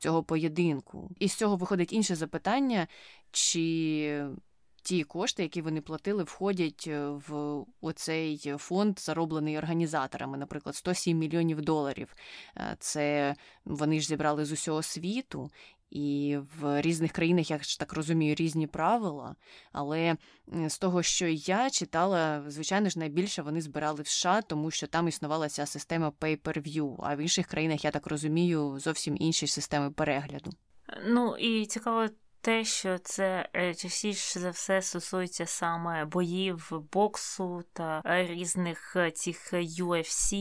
[0.00, 1.10] Цього поєдинку.
[1.18, 2.86] І з цього виходить інше запитання,
[3.30, 4.28] чи
[4.88, 11.60] ті кошти, які вони платили, входять е, в оцей фонд, зароблений організаторами, наприклад, 107 мільйонів
[11.60, 12.14] доларів.
[12.56, 15.50] Е, це вони ж зібрали з усього світу.
[15.90, 19.34] І в різних країнах, я ж так розумію, різні правила.
[19.72, 20.16] Але
[20.66, 25.08] з того, що я читала, звичайно ж, найбільше вони збирали в США, тому що там
[25.08, 30.50] існувала ця система pay-per-view, а в інших країнах, я так розумію, зовсім інші системи перегляду.
[31.06, 32.08] Ну і цікаво
[32.40, 39.52] те, що це е, частіше за все стосується саме боїв боксу та різних е, цих
[39.52, 40.34] UFC,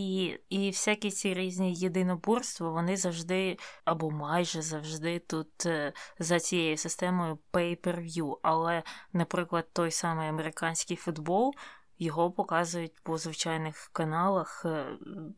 [0.50, 7.40] і всякі ці різні єдиноборства, вони завжди або майже завжди тут е, за цією системою
[7.54, 8.38] pay-per-view.
[8.42, 8.84] Але,
[9.14, 11.54] наприклад, той самий американський футбол
[12.00, 14.86] Його показують по звичайних каналах е,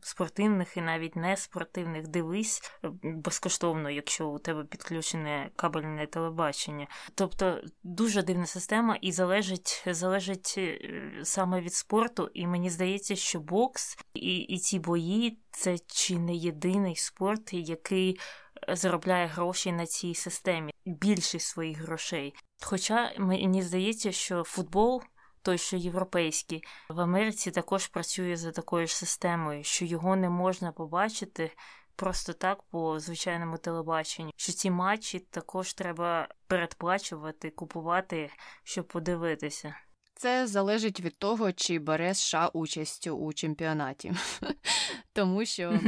[0.00, 2.08] спортивних і навіть не спортивних.
[2.08, 6.86] Дивись е, безкоштовно, якщо у тебе підключене кабельне телебачення.
[7.14, 10.80] Тобто дуже дивна система і залежить залежить е,
[11.22, 12.30] саме від спорту.
[12.34, 18.20] І мені здається, що бокс і, і ці бої це чи не єдиний спорт, який
[18.68, 22.34] заробляє гроші на цій системі, більшість своїх грошей.
[22.62, 25.02] Хоча мені здається, що футбол
[25.42, 30.72] той, що європейський, в Америці також працює за такою ж системою, що його не можна
[30.72, 31.50] побачити
[31.96, 34.30] просто так по звичайному телебаченню.
[34.36, 38.30] Що ці матчі також треба передплачувати, купувати,
[38.64, 39.74] щоб подивитися.
[40.20, 44.12] Це залежить від того, чи бере США участь у чемпіонаті.
[45.12, 45.80] Тому що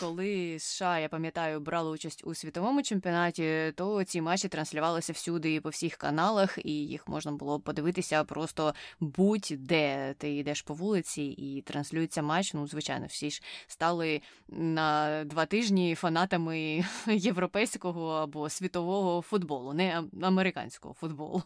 [0.00, 5.60] коли США, я пам'ятаю, брали участь у світовому чемпіонаті, то ці матчі транслювалися всюди і
[5.60, 11.62] по всіх каналах, і їх можна було подивитися просто будь-де ти йдеш по вулиці і
[11.62, 12.54] транслюється матч.
[12.54, 20.94] Ну, звичайно, всі ж стали на два тижні фанатами європейського або світового футболу, не американського
[20.94, 21.42] футболу.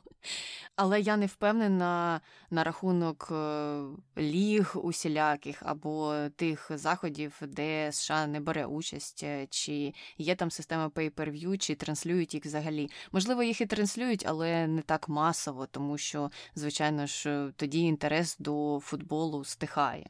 [0.76, 3.82] Але я не впевнена на рахунок е,
[4.18, 10.88] ліг усіляких або тих заходів, де США не бере участь, е, чи є там система
[10.88, 12.90] pay-per-view, чи транслюють їх взагалі.
[13.12, 18.80] Можливо, їх і транслюють, але не так масово, тому що, звичайно ж, тоді інтерес до
[18.82, 20.06] футболу стихає.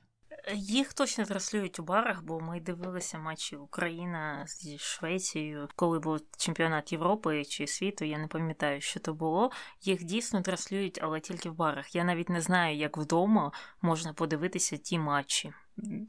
[0.52, 6.92] Їх точно транслюють у барах, бо ми дивилися матчі Україна зі Швецією, коли був чемпіонат
[6.92, 8.04] Європи чи світу.
[8.04, 9.50] Я не пам'ятаю, що то було.
[9.82, 11.94] Їх дійсно транслюють, але тільки в барах.
[11.94, 15.52] Я навіть не знаю, як вдома можна подивитися ті матчі.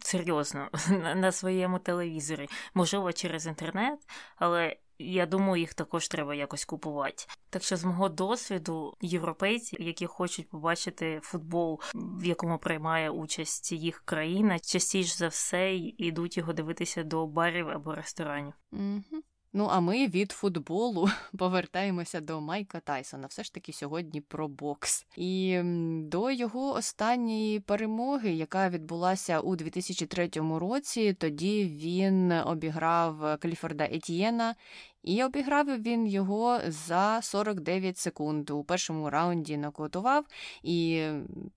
[0.02, 0.70] Серйозно,
[1.16, 4.00] на своєму телевізорі, можливо, через інтернет,
[4.36, 7.26] але я думаю, їх також треба якось купувати.
[7.50, 14.02] Так що, з мого досвіду, європейці, які хочуть побачити футбол, в якому приймає участь їх
[14.06, 18.54] країна, частіше за все йдуть його дивитися до барів або ресторанів.
[18.72, 19.15] Угу.
[19.58, 23.28] Ну, а ми від футболу повертаємося до Майка Тайсона.
[23.28, 25.06] Все ж таки сьогодні про бокс.
[25.18, 25.62] І
[26.00, 30.30] до його останньої перемоги, яка відбулася у 2003
[30.60, 34.56] році, тоді він обіграв Кліфорда Етьєна.
[35.04, 38.50] І обіграв він його за 49 секунд.
[38.50, 40.26] У першому раунді нокаутував,
[40.64, 41.08] і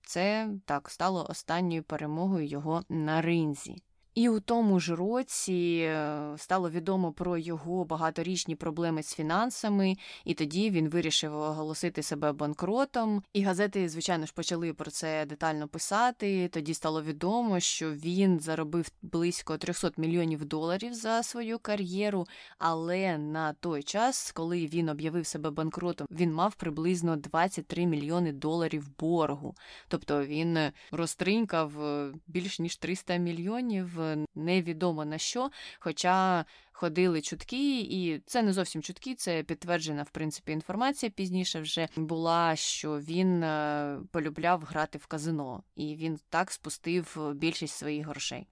[0.02, 3.82] це так стало останньою перемогою його на ринзі.
[4.18, 10.34] І у тому ж році е, стало відомо про його багаторічні проблеми з фінансами, і
[10.34, 13.22] тоді він вирішив оголосити себе банкротом.
[13.32, 16.48] І газети, звичайно ж, почали про це детально писати.
[16.48, 22.26] Тоді стало відомо, що він заробив близько 300 мільйонів доларів за свою кар'єру.
[22.58, 28.88] Але на той час, коли він об'явив себе банкротом, він мав приблизно 23 мільйони доларів
[28.98, 29.54] боргу.
[29.88, 30.58] Тобто він
[30.92, 35.50] розтринькав е, більш ніж 300 мільйонів невідомо на що.
[35.78, 41.10] Хоча ходили чутки, і це не зовсім чутки, це підтверджена в принципі інформація.
[41.10, 47.74] Пізніше вже була, що він е, полюбляв грати в казино, і він так спустив більшість
[47.74, 48.46] своїх грошей.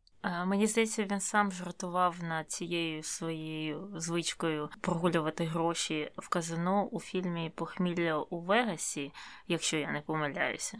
[0.46, 7.52] Мені здається, він сам жартував над цією своєю звичкою прогулювати гроші в казино у фільмі
[7.54, 9.12] Похмілля у Вегасі,
[9.48, 10.78] якщо я не помиляюся.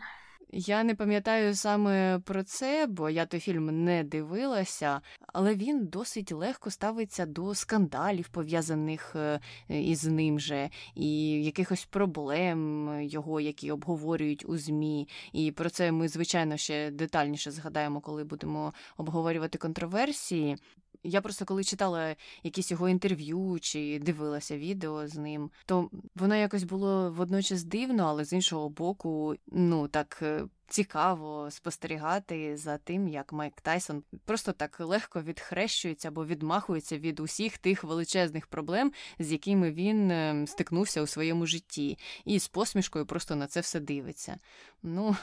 [0.53, 6.33] Я не пам'ятаю саме про це, бо я той фільм не дивилася, але він досить
[6.33, 14.45] легко ставиться до скандалів, пов'язаних е, із ним же, і якихось проблем його, які обговорюють
[14.49, 15.09] у ЗМІ.
[15.33, 20.57] І про це ми, звичайно, ще детальніше згадаємо, коли будемо обговорювати контроверсії.
[21.03, 26.65] Я просто коли читала якісь його інтерв'ю чи дивилася відео з ним, то воно якось
[26.65, 30.19] було водночас дивно, але з іншого боку, ну так.
[30.23, 37.21] Е, цікаво спостерігати за тим, як Майк Тайсон просто так легко відхрещується або відмахується від
[37.21, 43.07] усіх тих величезних проблем, з якими він ем, стикнувся у своєму житті, і з посмішкою
[43.07, 44.39] просто на це все дивиться.
[44.83, 45.17] Ну,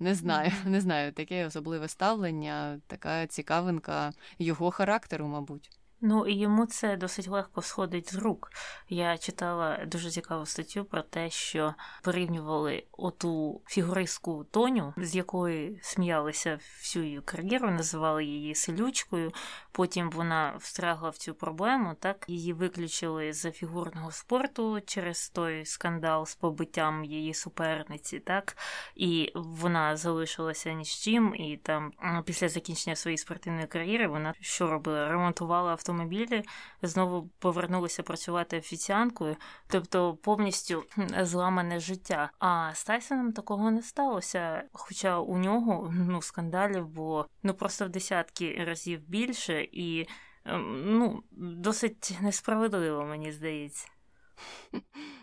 [0.00, 5.79] не знаю, не знаю, таке особливе ставлення, така цікавинка його характеру, мабуть.
[6.02, 8.52] Ну і йому це досить легко сходить з рук.
[8.88, 16.58] Я читала дуже цікаву статтю про те, що порівнювали оту фігуристку Тоню, з якої сміялися
[16.78, 19.32] всю її кар'єру, називали її селючкою.
[19.72, 21.96] Потім вона встрагла в цю проблему.
[22.00, 28.18] Так її виключили з фігурного спорту через той скандал з побиттям її суперниці.
[28.18, 28.56] Так
[28.94, 31.34] і вона залишилася ні з чим.
[31.34, 31.92] І там
[32.24, 35.08] після закінчення своєї спортивної кар'єри вона що робила?
[35.08, 36.44] Ремонтувала авто автомобілі,
[36.82, 39.36] знову повернулася працювати офіціанткою,
[39.68, 40.84] тобто повністю
[41.20, 42.30] зламане життя.
[42.38, 44.64] А з Тайсоном такого не сталося.
[44.72, 50.08] Хоча у нього ну, скандалів було ну просто в десятки разів більше і
[50.44, 53.88] ем, ну, досить несправедливо, мені здається.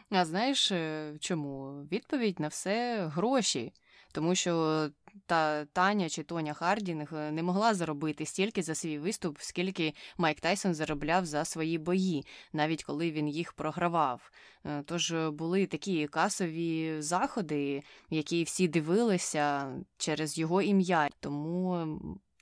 [0.10, 1.84] А знаєш е, чому?
[1.92, 3.74] Відповідь на все гроші.
[4.18, 4.90] Тому що
[5.26, 10.40] та Таня чи Тоня Хардінг е, не могла заробити стільки за свій виступ, скільки Майк
[10.40, 14.32] Тайсон заробляв за свої бої, навіть коли він їх програвав.
[14.66, 21.10] Е, тож були такі касові заходи, які всі дивилися через його ім'я.
[21.20, 21.88] Тому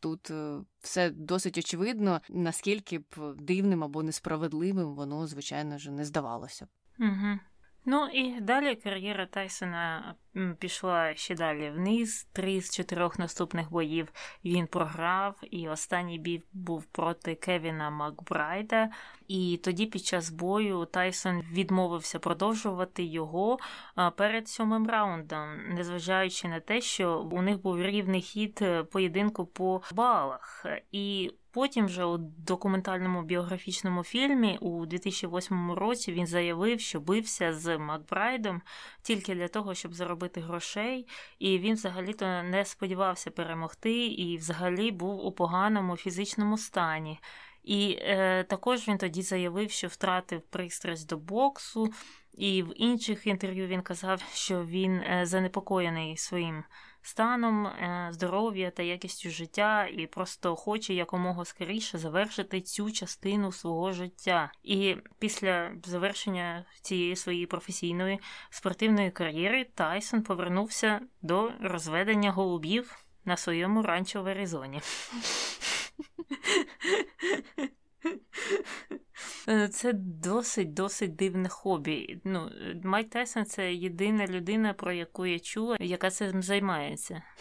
[0.01, 0.31] тут
[0.79, 6.67] все досить очевидно, наскільки б дивним або несправедливим воно, звичайно ж, не здавалося.
[6.99, 7.39] Угу.
[7.87, 10.15] Ну і далі кар'єра Тайсона
[10.59, 12.27] пішла ще далі вниз.
[12.33, 14.07] Три з чотирьох наступних боїв
[14.45, 18.89] він програв, і останній бій був проти Кевіна Макбрайда.
[19.27, 23.59] І тоді, під час бою, Тайсон відмовився продовжувати його
[24.15, 29.81] перед сьомим раундом, незважаючи на те, що у них був рівний хід е, поєдинку по
[29.91, 30.65] балах.
[30.91, 37.77] І Потім, вже у документальному біографічному фільмі у 2008 році він заявив, що бився з
[37.77, 38.61] Макбрайдом
[39.01, 41.07] тільки для того, щоб заробити грошей,
[41.39, 47.19] і він взагалі-то не сподівався перемогти, і взагалі був у поганому фізичному стані.
[47.63, 51.93] І е, також він тоді заявив, що втратив пристрасть до боксу,
[52.33, 56.63] і в інших інтерв'ю він казав, що він е, занепокоєний своїм
[57.05, 63.91] станом е, здоров'я та якістю життя, і просто хоче якомога скоріше завершити цю частину свого
[63.91, 64.51] життя.
[64.63, 73.81] І після завершення цієї своєї професійної спортивної кар'єри Тайсон повернувся до розведення голубів на своєму
[73.81, 74.81] ранчо в Аризоні.
[79.47, 82.21] Е, це досить досить дивне хобі.
[82.23, 82.51] Ну,
[82.83, 87.21] Майк Тайсон це єдина людина, про яку я чула, яка цим займається.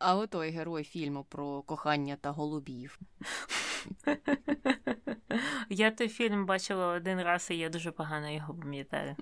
[0.00, 2.98] А отой герой фільму про кохання та голубів.
[5.68, 9.16] Я той фільм бачила один раз, і я дуже погано його пам'ятаю.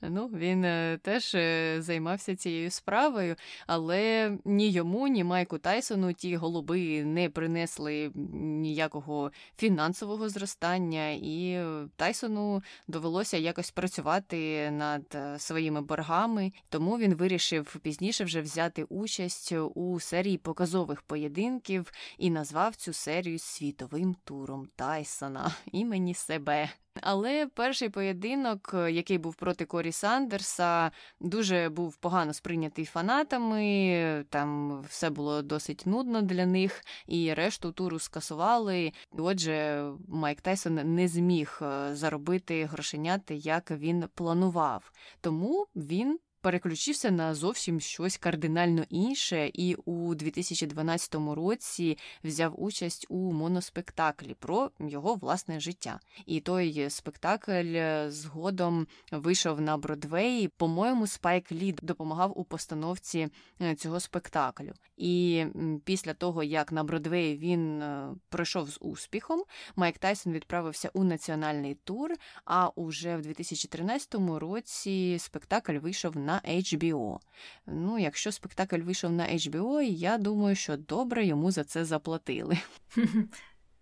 [0.00, 6.36] Ну, він е, теж е, займався цією справою, але ні йому, ні Майку Тайсону ті
[6.36, 11.64] голуби не принесли ніякого фінансового зростання, і
[11.96, 19.52] Тайсону довелося якось працювати над е, своїми боргами, тому він вирішив пізніше вже взяти участь
[19.74, 23.38] у серії показових поєдинків і назвав цю серію
[23.68, 26.70] світовим туром Тайсона імені себе.
[27.02, 30.90] Але перший поєдинок, е, який був проти Корі Сандерса,
[31.20, 34.24] дуже був погано сприйнятий фанатами.
[34.30, 38.92] Там все було досить нудно для них, і решту туру скасували.
[39.12, 44.92] Отже, Майк Тайсон не зміг е, заробити грошеняти, як він планував.
[45.20, 53.32] Тому він переключився на зовсім щось кардинально інше, і у 2012 році взяв участь у
[53.32, 56.00] моноспектаклі про його власне життя.
[56.26, 57.78] І той спектакль
[58.08, 60.48] згодом вийшов на Бродвей.
[60.48, 63.28] По-моєму, Спайк Лід допомагав у постановці
[63.62, 64.72] е, цього спектаклю.
[64.96, 65.44] І
[65.84, 69.42] після того, як на Бродвеї він е, пройшов з успіхом,
[69.76, 72.10] Майк Тайсон відправився у національний тур.
[72.44, 77.18] А уже в 2013 році спектакль вийшов на HBO.
[77.66, 82.58] Ну, якщо спектакль вийшов на HBO, я думаю, що добре йому за це заплатили.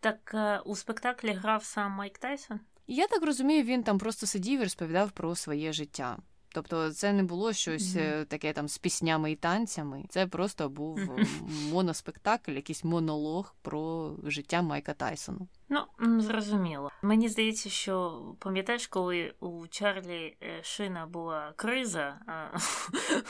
[0.00, 2.60] Так е, у спектаклі грав сам Майк Тайсон?
[2.86, 6.18] Я так розумію, він там просто сидів і розповідав про своє життя.
[6.48, 8.24] Тобто це не було щось mm-hmm.
[8.24, 10.04] таке там з піснями і танцями.
[10.08, 11.72] Це просто був mm-hmm.
[11.72, 15.40] моноспектакль, якийсь монолог про життя Майка Тайсона.
[15.68, 15.86] Ну,
[16.20, 16.90] зрозуміло.
[17.02, 22.18] Мені здається, що пам'ятаєш, коли у Чарлі е, Шина була криза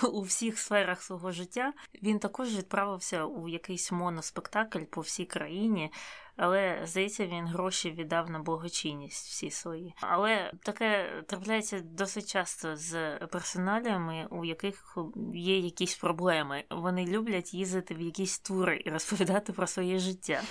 [0.13, 1.73] у всіх сферах свого життя,
[2.03, 5.93] він також відправився у якийсь моноспектакль по всій країні.
[6.37, 9.95] Але здається, він гроші віддав на благочинність всі свої.
[10.01, 14.99] Але таке трапляється досить часто з персоналіями, у яких
[15.35, 16.65] є якісь проблеми.
[16.71, 20.43] Вони люблять їздити в якісь тури і розповідати про своє життя.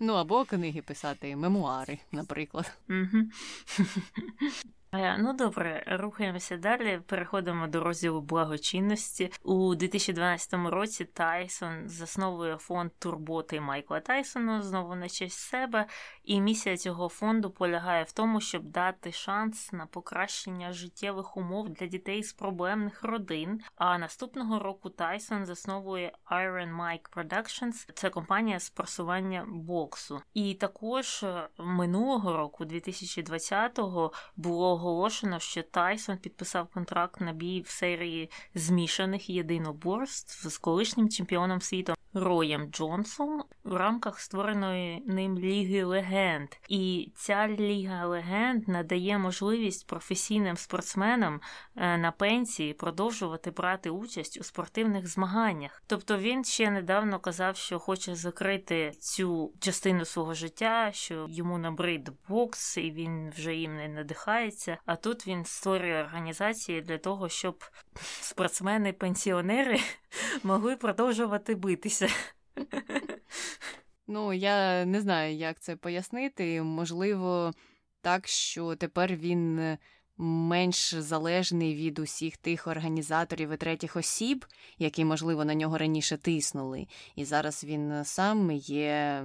[0.00, 2.78] Ну або книги писати, мемуари, наприклад.
[4.92, 7.00] Е, ну добре, рухаємося далі.
[7.06, 9.32] Переходимо до розділу благочинності.
[9.42, 15.86] У 2012 році Тайсон засновує фонд турботи Майкла Тайсона знову на честь себе.
[16.24, 21.86] І місія цього фонду полягає в тому, щоб дати шанс на покращення життєвих умов для
[21.86, 23.60] дітей з проблемних родин.
[23.76, 27.90] А наступного року Тайсон засновує Iron Mike Productions.
[27.94, 30.20] Це компанія з просування боксу.
[30.34, 37.68] І також е, минулого року, 2020-го, було оголошено, що Тайсон підписав контракт на бій в
[37.68, 46.48] серії змішаних єдиноборств з колишнім чемпіоном світу Роєм Джонсом в рамках створеної ним Ліги Легенд.
[46.68, 51.40] І ця Ліга Легенд надає можливість професійним спортсменам
[51.76, 55.82] е, на пенсії продовжувати брати участь у спортивних змаганнях.
[55.86, 62.10] Тобто він ще недавно казав, що хоче закрити цю частину свого життя, що йому набрид
[62.28, 64.78] бокс, і він вже їм не надихається.
[64.86, 67.64] А тут він створює організації для того, щоб
[68.22, 69.80] спортсмени-пенсіонери
[70.42, 72.08] могли продовжувати битися.
[74.06, 76.62] Ну, я не знаю, як це пояснити.
[76.62, 77.52] Можливо,
[78.00, 79.76] так, що тепер він
[80.16, 84.46] менш залежний від усіх тих організаторів і третіх осіб,
[84.78, 86.86] які, можливо, на нього раніше тиснули.
[87.16, 89.24] І зараз він сам є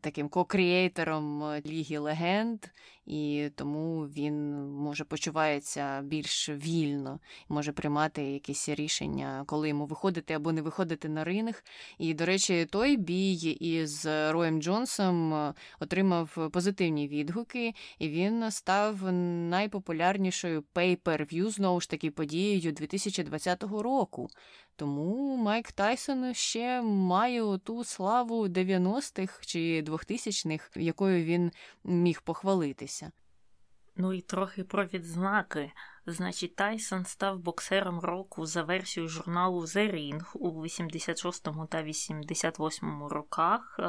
[0.00, 2.58] таким ко-крієйтором е, Ліги Легенд,
[3.06, 10.52] і тому він може почувається більш вільно, може приймати якісь рішення, коли йому виходити або
[10.52, 11.64] не виходити на ринг.
[11.98, 19.12] І, до речі, той бій із Роєм Джонсом е, отримав позитивні відгуки, і він став
[19.12, 24.28] найпопулярнішою pay-per-view, знову ж таки подією 2020 року.
[24.80, 31.52] Тому Майк Тайсон ще має ту славу 90-х чи 2000-х, якою він
[31.84, 33.12] міг похвалитися.
[33.96, 35.72] Ну і трохи про відзнаки.
[36.06, 43.80] Значить, Тайсон став боксером року за версією журналу The Ring у 86 та 88 роках,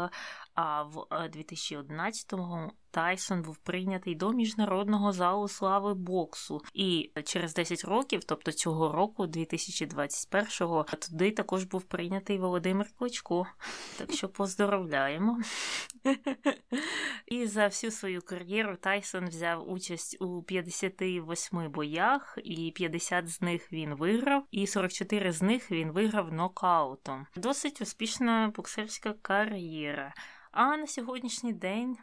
[0.53, 6.61] а в 2011-му е, Тайсон був прийнятий до міжнародного залу слави боксу.
[6.73, 13.47] І через 10 років, тобто цього року, 2021-го, туди також був прийнятий Володимир Кличко.
[13.97, 15.39] Так що поздоровляємо.
[17.25, 23.73] І за всю свою кар'єру Тайсон взяв участь у 58 боях, і 50 з них
[23.73, 27.25] він виграв, і 44 з них він виграв нокаутом.
[27.35, 30.13] Досить успішна боксерська кар'єра.
[30.51, 31.97] А на сьогоднішній день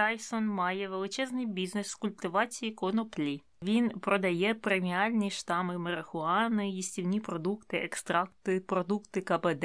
[0.00, 3.42] Тайсон має величезний бізнес з культивації коноплі.
[3.62, 9.64] Він продає преміальні штами марихуани, їстівні продукти, екстракти, продукти КБД,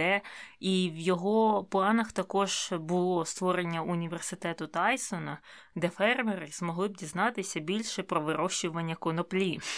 [0.59, 5.37] і в його планах також було створення університету Тайсона,
[5.75, 9.59] де фермери змогли б дізнатися більше про вирощування коноплі.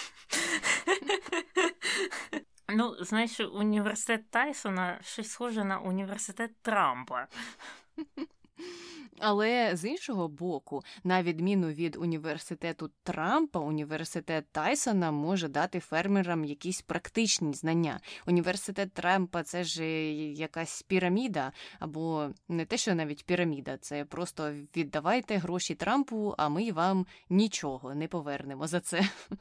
[2.70, 7.28] Ну, знаєш, університет Тайсона щось схоже на університет Трампа.
[9.20, 16.82] Але з іншого боку, на відміну від університету Трампа, університет Тайсона може дати фермерам якісь
[16.82, 18.00] практичні знання.
[18.28, 19.86] Університет Трампа це ж
[20.32, 26.72] якась піраміда, або не те, що навіть піраміда, це просто віддавайте гроші Трампу, а ми
[26.72, 29.10] вам нічого не повернемо за це.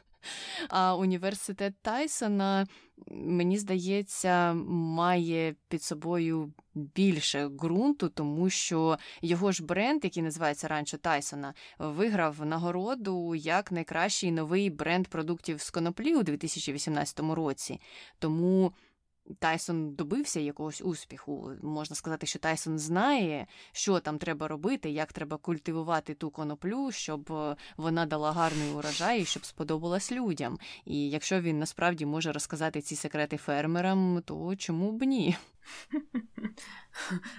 [0.69, 2.67] А університет Тайсона,
[3.11, 10.97] мені здається, має під собою більше ґрунту, тому що його ж бренд, який називається Ранчо
[10.99, 17.81] Тайсона, виграв нагороду як найкращий новий бренд продуктів з коноплі у 2018 році.
[18.19, 18.73] Тому
[19.39, 21.51] Тайсон добився якогось успіху.
[21.63, 27.33] Можна сказати, що Тайсон знає, що там треба робити, як треба культивувати ту коноплю, щоб
[27.33, 30.59] е, вона дала гарний урожай і щоб сподобалась людям.
[30.85, 35.37] І якщо він насправді може розказати ці секрети фермерам, то чому б ні?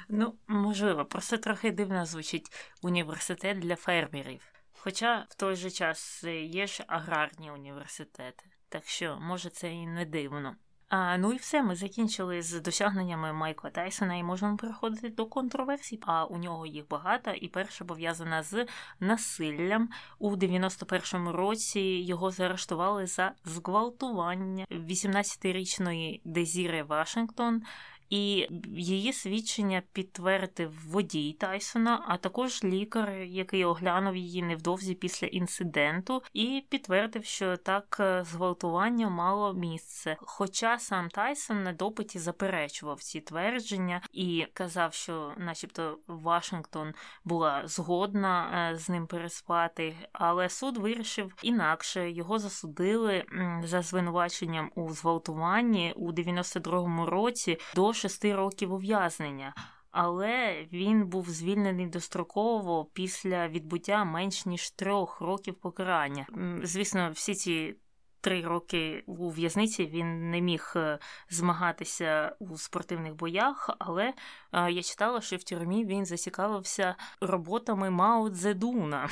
[0.09, 4.41] Ну, можливо, просто трохи дивно звучить університет для фермерів.
[4.79, 10.05] Хоча в той же час є ж аграрні університети, так що, може, це і не
[10.05, 10.55] дивно.
[10.89, 15.99] А, Ну і все, ми закінчили з досягненнями Майкла Тайсона і можемо переходити до контроверсій.
[16.01, 18.65] А у нього їх багато, і перша пов'язана з
[18.99, 19.89] насиллям.
[20.19, 27.61] У 91-му році його заарештували за зґвалтування 18-річної Дезіри Вашингтон.
[28.09, 36.23] І її свідчення підтвердив водій Тайсона, а також лікар, який оглянув її невдовзі після інциденту,
[36.33, 40.17] і підтвердив, що так е, зґвалтування мало місце.
[40.19, 46.93] Хоча сам Тайсон на допиті заперечував ці твердження і казав, що, начебто, Вашингтон
[47.25, 53.25] була згодна е, з ним переспати, але суд вирішив інакше його засудили
[53.63, 59.53] за звинуваченням у зґвалтуванні у 92-му році до 6 років ув'язнення.
[59.91, 66.27] Але він був звільнений достроково після відбуття менш ніж трьох років покарання.
[66.63, 67.75] Звісно, всі ці
[68.21, 70.99] три роки у в'язниці він не міг е,
[71.29, 74.13] змагатися у спортивних боях, але
[74.53, 79.09] е, я читала, що в тюрмі він зацікавився роботами Мао Цзедуна.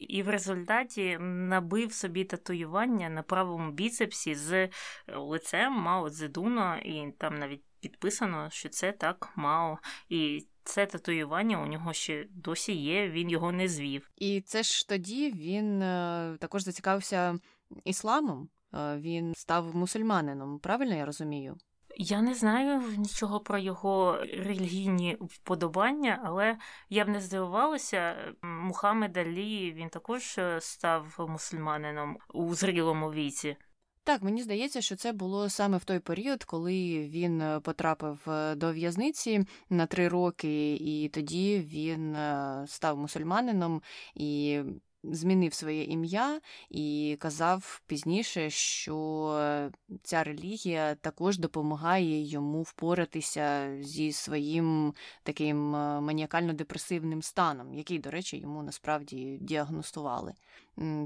[0.00, 4.68] І в результаті набив собі татуювання на правому біцепсі з
[5.06, 9.78] лицем Мао Цзедуна, і там навіть підписано, що це так Мао.
[10.08, 14.10] І це татуювання у нього ще досі є, він його не звів.
[14.16, 17.38] І це ж тоді він е, також зацікавився
[17.84, 18.48] ісламом.
[18.74, 21.56] Е, він став мусульманином, правильно я розумію?
[21.96, 26.58] Я не знаю нічого про його релігійні вподобання, але
[26.88, 33.56] я б не здивувалася, Мухаммед Алі він також е, став мусульманином у зрілому віці.
[34.08, 38.54] Так, мені здається, що це було саме в той період, коли він е, потрапив е,
[38.54, 42.16] до в'язниці на три роки, і тоді він
[42.66, 43.82] став мусульманином.
[44.14, 44.60] І
[45.02, 46.40] змінив своє ім'я
[46.70, 48.98] і казав пізніше, що
[50.02, 58.36] ця релігія також допомагає йому впоратися зі своїм таким е, маніакально-депресивним станом, який, до речі,
[58.36, 60.34] йому насправді діагностували.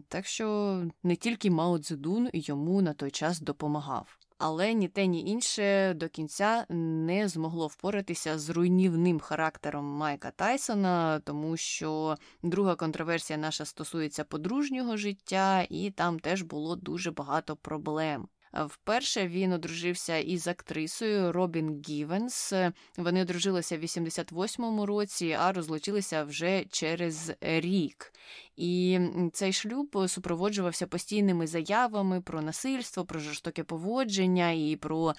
[0.08, 5.26] Так що не тільки Мао Цзедун йому на той час допомагав але ні те, ні
[5.26, 13.38] інше до кінця не змогло впоратися з руйнівним характером Майка Тайсона, тому що друга контроверсія
[13.38, 18.28] наша стосується подружнього життя, і там теж було дуже багато проблем.
[18.54, 22.52] Вперше він одружився із актрисою Робін Гівенс.
[22.96, 28.12] Вони одружилися в 88-му році, а розлучилися вже через рік.
[28.56, 29.00] І
[29.32, 35.14] цей шлюб супроводжувався постійними заявами про насильство, про жорстоке поводження і про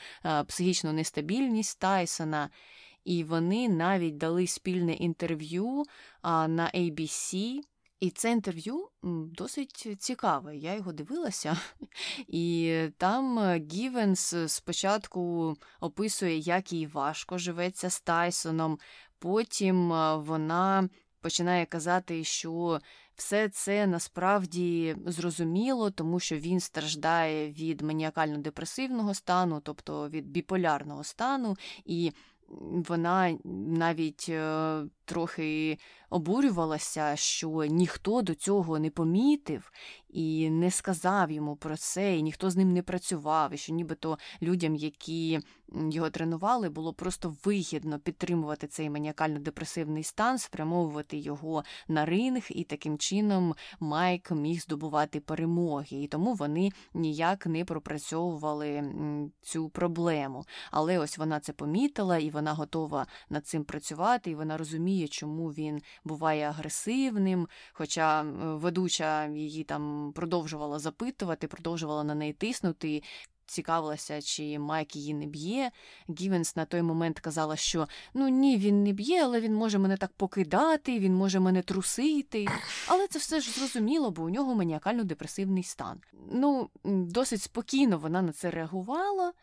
[0.48, 2.50] психічну нестабільність Тайсона.
[3.06, 5.84] І вони навіть дали спільне інтерв'ю
[6.24, 7.60] на ABC.
[8.04, 8.88] І це інтерв'ю
[9.38, 10.58] досить цікаве.
[10.58, 11.58] Я його дивилася,
[12.28, 18.80] і там е, Гівенс спочатку описує, як їй важко живеться з Тайсоном.
[19.20, 20.90] Потім е, вона
[21.22, 22.80] починає казати, що
[23.16, 31.56] все це насправді зрозуміло, тому що він страждає від маніакально-депресивного стану, тобто від біполярного стану.
[31.86, 32.12] і
[32.88, 35.78] вона навіть е, трохи
[36.10, 39.72] обурювалася, що ніхто до цього не помітив
[40.10, 44.18] і не сказав йому про це, і ніхто з ним не працював, і що нібито
[44.42, 45.40] людям, які
[45.92, 52.98] його тренували, було просто вигідно підтримувати цей маніакально-депресивний стан, спрямовувати його на ринг, і таким
[52.98, 55.98] чином Майк міг здобувати перемоги.
[55.98, 58.84] І тому вони ніяк не пропрацьовували
[59.42, 60.46] цю проблему.
[60.72, 65.50] Але ось вона це помітила, і вона готова над цим працювати, і вона розуміє, чому
[65.50, 67.48] він буває агресивним.
[67.74, 73.04] Хоча ведуча її там продовжувала запитувати, продовжувала на неї тиснути.
[73.46, 75.72] Цікавилася, чи Майк її не б'є.
[76.20, 79.98] Гівенс на той момент казала, що ну ні, він не б'є, але він може мене
[79.98, 82.48] так покидати, він може мене трусити.
[82.88, 86.02] Але це все ж зрозуміло, бо у нього маніакально-депресивний стан.
[86.32, 89.34] Ну, досить спокійно вона на це реагувала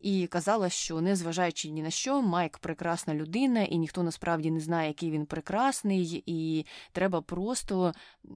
[0.00, 4.88] і казала, що, незважаючи ні на що, Майк прекрасна людина, і ніхто насправді не знає,
[4.88, 7.92] який він прекрасний, і треба просто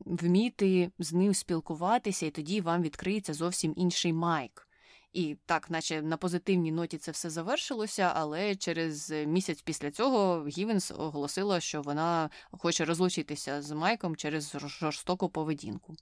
[0.06, 4.68] вміти з ним спілкуватися, і тоді вам відкриється зовсім інший Майк.
[5.12, 10.90] І так, наче на позитивній ноті це все завершилося, але через місяць після цього Гівенс
[10.90, 15.94] оголосила, що вона хоче розлучитися з Майком через жорстоку поведінку.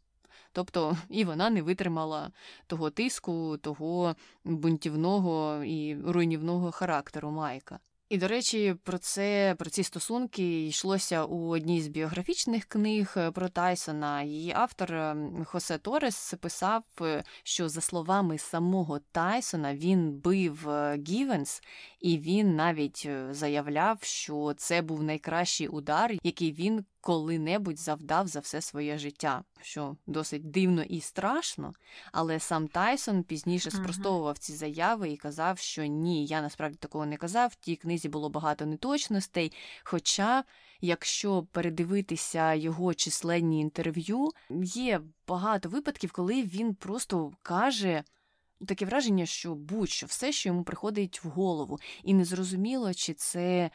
[0.53, 2.31] Тобто і вона не витримала
[2.67, 7.79] того тиску, того бунтівного і руйнівного характеру Майка.
[8.11, 13.31] І, до речі, про це про ці стосунки йшлося у одній з біографічних книг е,
[13.31, 14.23] про Тайсона.
[14.23, 21.03] Її автор ем, Хосе Торес писав, е, що за словами самого Тайсона він бив е,
[21.09, 21.63] Гівенс,
[22.01, 28.61] і він навіть заявляв, що це був найкращий удар, який він коли-небудь завдав за все
[28.61, 31.75] своє життя, що досить дивно і страшно.
[32.13, 37.17] Але сам Тайсон пізніше спростовував ці заяви і казав, що ні, я насправді такого не
[37.17, 37.51] казав.
[37.51, 39.53] В тій книзі було багато неточностей.
[39.85, 40.45] Хоча,
[40.81, 44.31] якщо передивитися його численні інтерв'ю,
[44.65, 48.05] є багато випадків, коли він просто каже.
[48.69, 53.71] Таке враження, що будь-що все, що йому приходить в голову, і незрозуміло, чи це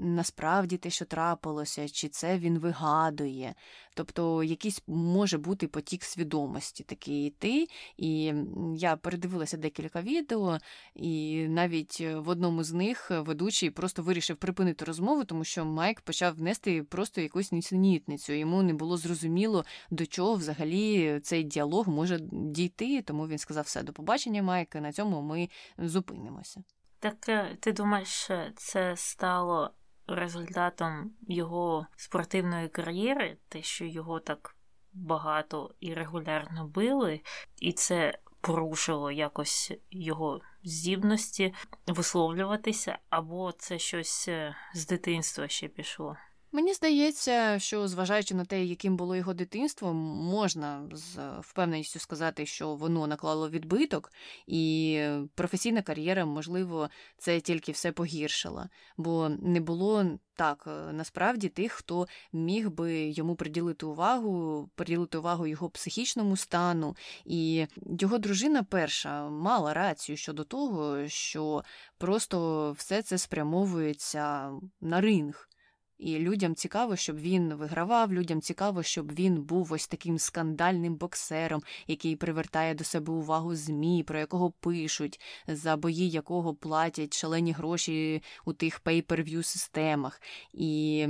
[0.00, 3.54] насправді те, що трапилося, чи це він вигадує.
[3.94, 7.66] Тобто якийсь може бути потік свідомості такий йти.
[7.96, 8.32] І
[8.76, 10.58] я передивилася декілька відео,
[10.94, 16.34] і навіть в одному з них ведучий просто вирішив припинити розмову, тому що Майк почав
[16.34, 18.32] внести просто якусь нісенітницю.
[18.32, 23.02] Йому не було зрозуміло, до чого взагалі цей діалог може дійти.
[23.02, 26.62] Тому він сказав: все, до побачення, Майк, на цьому ми зупинимося.
[27.00, 29.70] Так е, ти думаєш, це стало
[30.08, 34.56] результатом його спортивної кар'єри, те, що його так
[34.92, 37.20] багато і регулярно били,
[37.58, 41.54] і це порушило якось його здібності
[41.86, 46.16] висловлюватися, або це щось е, з дитинства ще пішло.
[46.52, 52.74] Мені здається, що зважаючи на те, яким було його дитинство, можна з впевненістю сказати, що
[52.74, 54.12] воно наклало відбиток,
[54.46, 55.02] і
[55.34, 62.70] професійна кар'єра, можливо, це тільки все погіршила, бо не було так насправді тих, хто міг
[62.70, 66.96] би йому приділити увагу, приділити увагу його психічному стану.
[67.24, 67.66] І
[68.00, 71.64] його дружина перша мала рацію щодо того, що
[71.98, 75.47] просто все це спрямовується на ринг.
[75.98, 81.62] І людям цікаво, щоб він вигравав, людям цікаво, щоб він був ось таким скандальним боксером,
[81.86, 88.22] який привертає до себе увагу ЗМІ, про якого пишуть, за бої якого платять шалені гроші
[88.44, 90.22] у тих pay-per-view системах.
[90.52, 91.06] І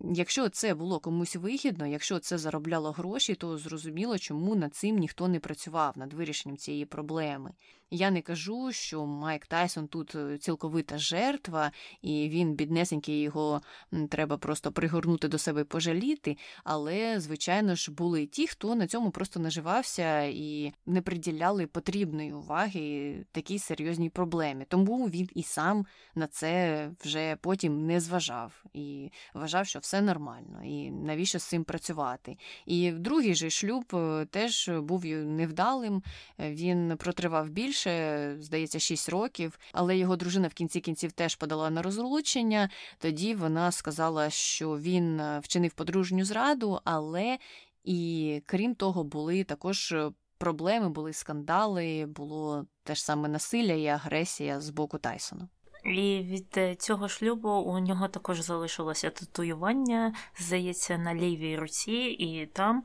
[0.00, 5.28] якщо це було комусь вигідно, якщо це заробляло гроші, то зрозуміло, чому над цим ніхто
[5.28, 7.52] не працював над вирішенням цієї проблеми.
[7.94, 11.72] Я не кажу, що Майк Тайсон тут е, цілковита жертва,
[12.02, 13.60] і він, біднесенький, його
[14.08, 16.36] треба просто пригорнути до себе і пожаліти.
[16.64, 23.16] Але, звичайно ж, були ті, хто на цьому просто наживався і не приділяли потрібної уваги
[23.32, 24.64] такій серйозній проблемі.
[24.68, 30.64] Тому він і сам на це вже потім не зважав і вважав, що все нормально,
[30.64, 32.36] і навіщо з цим працювати.
[32.66, 36.02] І другий же шлюб е, теж був невдалим,
[36.38, 41.70] він протривав більше більше, здається, 6 років, але його дружина в кінці кінців теж подала
[41.70, 42.70] на розлучення.
[42.98, 47.38] Тоді вона сказала, що він е, вчинив подружню зраду, але
[47.84, 49.92] і крім того, були також.
[49.92, 55.48] Е, проблеми були скандали, було теж саме насилля і агресія з боку Тайсона.
[55.84, 62.46] І від е, цього шлюбу у нього також залишилося татуювання, здається, на лівій руці, і
[62.46, 62.82] там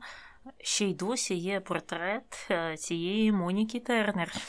[0.58, 4.32] ще й досі є портрет е, цієї Моніки Тернер.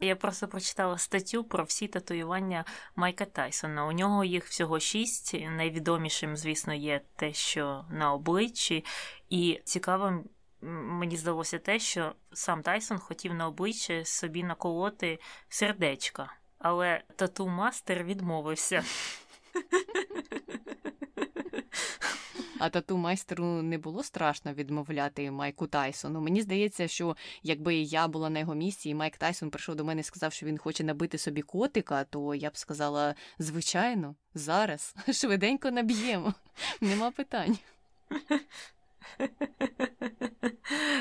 [0.00, 2.64] Я просто прочитала статтю про всі татуювання
[2.96, 3.86] Майка Тайсона.
[3.86, 5.34] У нього їх всього шість.
[5.34, 8.84] Найвідомішим, звісно, є те, що на обличчі,
[9.30, 10.24] і цікавим.
[10.60, 15.18] Мені здалося те, що сам Тайсон хотів на обличчя собі наколоти
[15.48, 18.84] сердечка, але тату мастер відмовився.
[22.58, 26.20] А тату майстеру не було страшно відмовляти Майку Тайсону.
[26.20, 30.00] Мені здається, що якби я була на його місці, і Майк Тайсон прийшов до мене
[30.00, 35.70] і сказав, що він хоче набити собі котика, то я б сказала, звичайно, зараз швиденько
[35.70, 36.34] наб'ємо.
[36.80, 37.58] Нема питань.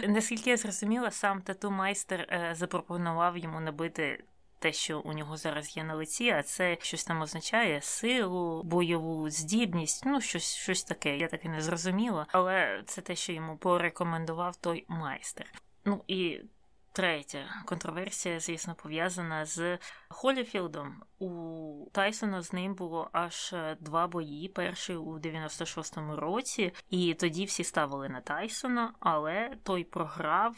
[0.08, 4.24] Наскільки я зрозуміла, сам тату майстер е, запропонував йому набити
[4.60, 9.30] те, що у нього зараз є на лиці, а це щось там означає силу, бойову
[9.30, 11.18] здібність, ну щось щось таке.
[11.18, 15.46] Я таки не зрозуміла, але це те, що йому порекомендував той майстер.
[15.86, 16.42] Ну і
[16.98, 19.78] Третя контроверсія, звісно, пов'язана з
[20.10, 20.96] Холіфілдом.
[21.20, 24.48] У Тайсона з ним було аж два бої.
[24.48, 30.56] Перший у 96-му році, і тоді всі ставили на Тайсона, але той програв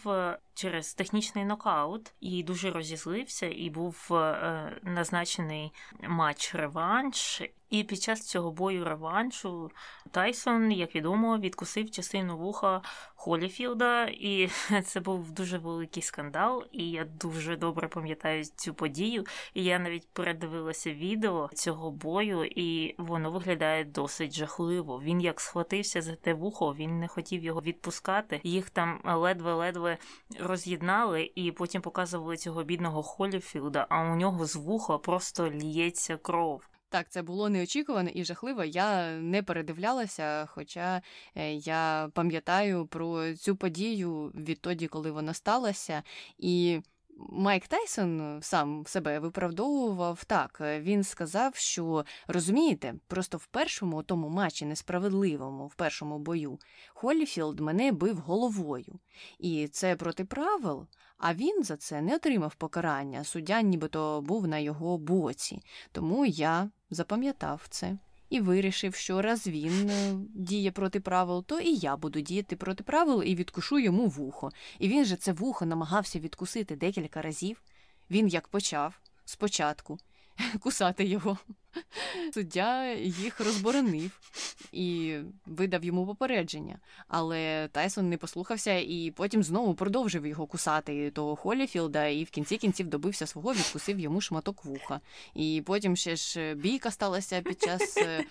[0.53, 5.73] через технічний нокаут і дуже розізлився, і був е, назначений
[6.07, 7.41] матч реванш.
[7.69, 9.71] І під час цього бою реваншу
[10.11, 12.81] Тайсон, як відомо, відкусив частину вуха
[13.15, 14.49] Холіфілда, і
[14.85, 16.65] це був дуже великий скандал.
[16.71, 19.23] І я дуже добре пам'ятаю цю подію.
[19.53, 25.01] Я навіть передивилася відео цього бою, і воно виглядає досить жахливо.
[25.03, 28.41] Він як схватився за те вухо, він не хотів його відпускати.
[28.43, 29.97] Їх там ледве-ледве
[30.39, 33.87] роз'єднали, і потім показували цього бідного Холіфілда.
[33.89, 36.69] А у нього з вуха просто ліється кров.
[36.89, 38.63] Так, це було неочікувано і жахливо.
[38.63, 41.01] Я не передивлялася, хоча
[41.35, 46.03] е, я пам'ятаю про цю подію відтоді, коли вона сталася.
[46.37, 46.81] І
[47.30, 50.61] Майк Тайсон сам себе виправдовував так.
[50.61, 56.59] Він сказав, що розумієте, просто в першому тому матчі несправедливому, в першому бою,
[56.93, 58.99] Холліфілд мене бив головою.
[59.39, 60.88] І це проти правил.
[61.17, 63.24] А він за це не отримав покарання.
[63.24, 65.61] Суддя нібито був на його боці.
[65.91, 67.97] Тому я запам'ятав це
[68.30, 72.84] і вирішив, що раз він е, діє проти правил, то і я буду діяти проти
[72.84, 74.51] правил і відкушу йому вухо.
[74.80, 77.61] І він же це вухо намагався відкусити декілька разів.
[78.11, 79.97] Він як почав спочатку,
[80.59, 81.37] кусати його.
[82.33, 84.19] Суддя їх розборонив
[84.71, 86.79] і видав йому попередження.
[87.07, 92.57] Але Тайсон не послухався і потім знову продовжив його кусати того Холіфілда, і в кінці
[92.57, 95.01] кінців добився свого, відкусив йому шматок вуха.
[95.35, 98.25] І потім ще ж бійка сталася під час е,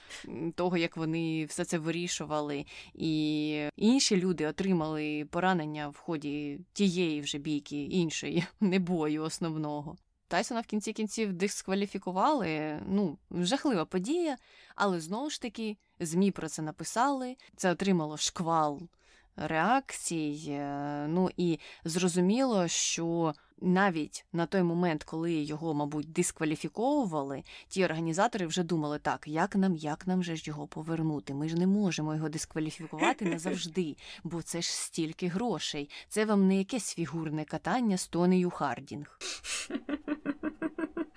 [0.54, 2.64] того, як вони все це вирішували.
[2.94, 9.96] І інші люди отримали поранення в ході тієї вже бійки, іншої, не бою основного.
[10.29, 12.81] Тайсона в кінці кінців дискваліфікували.
[12.89, 14.37] Ну, жахлива подія,
[14.74, 17.37] але знову ж таки ЗМІ про це написали.
[17.57, 18.81] Це отримало шквал
[19.37, 20.47] реакцій.
[20.49, 28.47] Е, ну і зрозуміло, що навіть на той момент, коли його, мабуть, дискваліфіковували, ті організатори
[28.47, 31.35] вже думали, так, як нам, як нам же ж його повернути?
[31.35, 35.91] Ми ж не можемо його дискваліфікувати назавжди, бо це ж стільки грошей.
[36.09, 39.18] Це вам не якесь фігурне катання з Тонею Хардінг.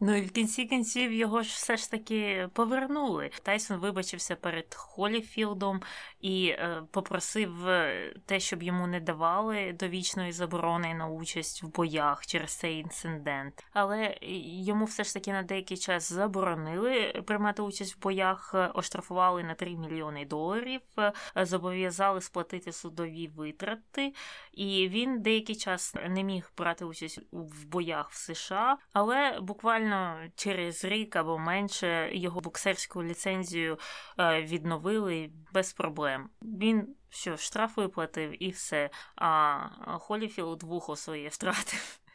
[0.00, 3.30] Ну і в кінці кінців його ж все ж таки повернули.
[3.42, 5.82] Тайсон вибачився перед Холіфілдом
[6.20, 12.26] і е, попросив е, те, щоб йому не давали довічної заборони на участь в боях
[12.26, 13.64] через цей інцидент.
[13.72, 19.42] Але йому все ж таки на деякий час заборонили приймати участь в боях, е, оштрафували
[19.42, 24.14] на 3 мільйони доларів, е, зобов'язали сплатити судові витрати,
[24.52, 29.87] і він деякий час не міг брати участь в боях в США, але буквально
[30.34, 33.78] через рік або менше його боксерську ліцензію
[34.18, 36.30] е, відновили без проблем.
[36.42, 38.90] Він що штраф виплатив і все.
[39.16, 42.00] А Холіфілд вухо своє втратив.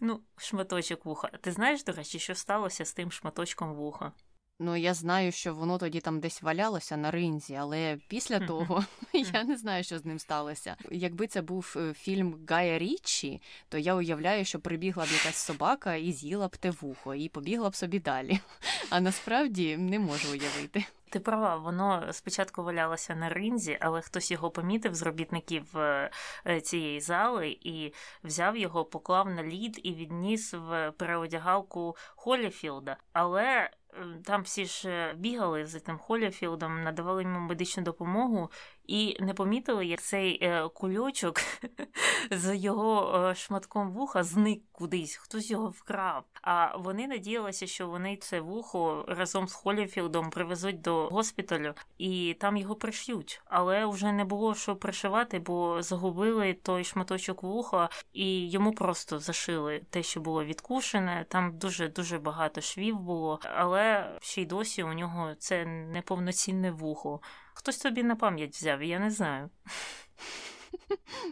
[0.00, 1.28] Ну, шматочок вуха.
[1.28, 4.12] Ти знаєш, до речі, що сталося з тим шматочком вуха?
[4.60, 9.44] Ну, я знаю, що воно тоді там десь валялося на ринзі, але після того я
[9.44, 10.76] не знаю, що з ним сталося.
[10.90, 15.94] Якби це був е, фільм Гая Річі, то я уявляю, що прибігла б якась собака
[15.94, 18.38] і з'їла б те вухо, і побігла б собі далі.
[18.90, 20.84] А насправді не можу уявити.
[21.10, 26.10] Ти права, воно спочатку валялося на ринзі, але хтось його помітив з робітників е,
[26.46, 27.94] е, цієї зали і
[28.24, 32.96] взяв його, поклав на лід і відніс в переодягалку Холіфілда.
[33.12, 33.70] Але
[34.24, 38.50] там всі ж бігали за тим Холіфілдом, надавали йому медичну допомогу
[38.88, 41.40] і не помітили, як цей е, кульочок
[42.30, 46.24] з його е, шматком вуха зник кудись, хтось його вкрав.
[46.42, 52.56] А вони надіялися, що вони це вухо разом з Холіфілдом привезуть до госпіталю і там
[52.56, 53.42] його приш'ють.
[53.44, 59.82] Але вже не було що пришивати, бо загубили той шматочок вуха, і йому просто зашили
[59.90, 61.26] те, що було відкушене.
[61.28, 67.20] Там дуже дуже багато швів було, але ще й досі у нього це неповноцінне вухо.
[67.58, 69.50] Хтось собі на пам'ять взяв, я не знаю.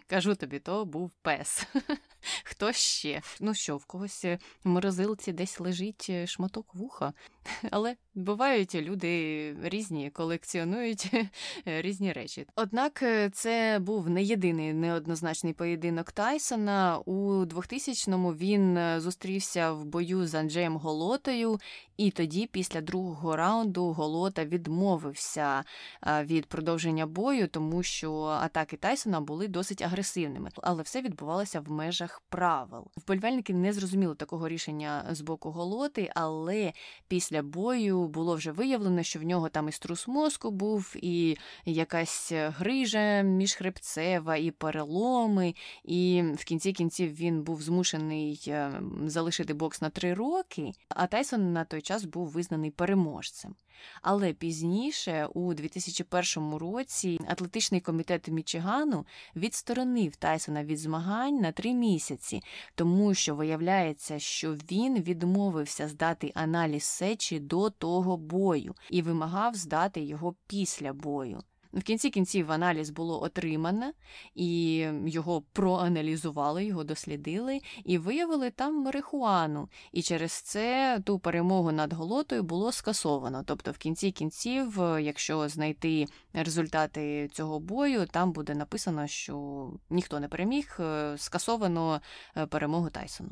[0.06, 1.66] Кажу тобі, то був пес.
[2.44, 3.22] Хто ще?
[3.40, 7.12] Ну що, в когось в морозилці десь лежить е, шматок вуха.
[7.70, 11.28] Але бувають люди різні, колекціонують е,
[11.82, 12.46] різні речі.
[12.56, 16.98] Однак е, це був не єдиний неоднозначний поєдинок Тайсона.
[16.98, 21.58] У 2000-му він зустрівся в бою з Анджеєм Голотою,
[21.96, 25.64] і тоді, після другого раунду, Голота відмовився
[26.06, 32.22] від продовження бою, тому що атаки Тайсона були досить агресивними, але все відбувалося в межах
[32.28, 32.86] правил.
[32.96, 36.72] Вболівальники не зрозуміли такого рішення з боку голоти, але
[37.08, 42.32] після бою було вже виявлено, що в нього там і струс мозку був, і якась
[42.32, 45.54] грижа міжхребцева, і переломи.
[45.84, 50.72] І в кінці кінців він був змушений е, залишити бокс на три роки.
[50.88, 53.54] А Тайсон на той час був визнаний переможцем.
[54.02, 59.06] Але пізніше, у 2001 році, атлетичний комітет Мічигану
[59.36, 62.42] відсторонив Тайсона від змагань на три місяці,
[62.74, 70.00] тому що виявляється, що він відмовився здати аналіз сечі до того бою і вимагав здати
[70.00, 71.42] його після бою.
[71.76, 73.92] В кінці кінців аналіз було отримане,
[74.34, 79.68] і його проаналізували, його дослідили і виявили там марихуану.
[79.92, 83.42] І через це ту перемогу над голотою було скасовано.
[83.46, 90.28] Тобто, в кінці кінців, якщо знайти результати цього бою, там буде написано, що ніхто не
[90.28, 92.00] переміг, е, скасовано
[92.36, 93.30] е, перемогу Тайсону.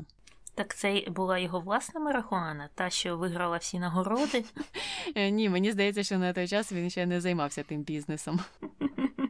[0.55, 4.43] Так це була його власна марихуана, та що виграла всі нагороди.
[5.15, 8.39] Е, ні, мені здається, що на той час він ще не займався тим бізнесом.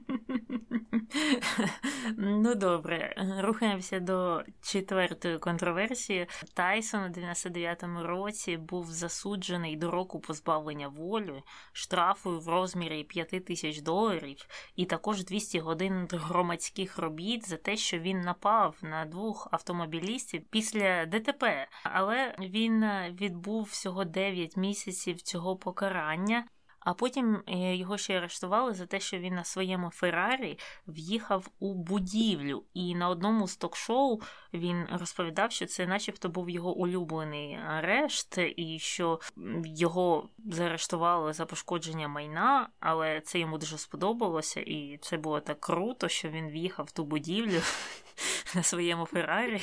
[2.18, 6.28] Ну добре, рухаємося до четвертої контроверсії.
[6.54, 11.44] Тайсон у 99-му році був засуджений до року позбавлення волі
[11.74, 18.00] штрафою в розмірі 5 тисяч доларів і також 200 годин громадських робіт за те, що
[18.00, 21.68] він напав на двох автомобілістів після ДТП.
[21.84, 22.86] Але він
[23.22, 26.46] відбув всього 9 місяців цього покарання.
[26.86, 31.74] А потім е, його ще арештували за те, що він на своєму Феррарі в'їхав у
[31.74, 32.64] будівлю.
[32.74, 34.22] І на одному з ток-шоу
[34.54, 39.20] він розповідав, що це, начебто, був його улюблений арешт, і що
[39.66, 46.08] його заарештували за пошкодження майна, але це йому дуже сподобалося, і це було так круто,
[46.08, 47.62] що він в'їхав в ту будівлю
[48.56, 49.62] на своєму Феррарі.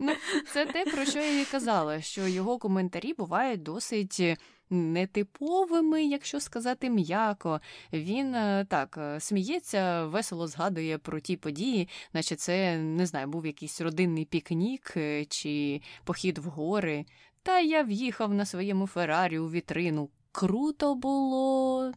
[0.00, 0.12] Ну,
[0.52, 4.38] Це те, про що я і казала, що його коментарі бувають досить
[4.70, 7.60] нетиповими, якщо сказати м'яко.
[7.92, 13.46] Він е, так е, сміється, весело згадує про ті події, наче це не знаю, був
[13.46, 17.04] якийсь родинний пікнік е, чи похід в гори.
[17.42, 20.10] Та я в'їхав на своєму Феррарі у вітрину.
[20.32, 21.92] Круто було.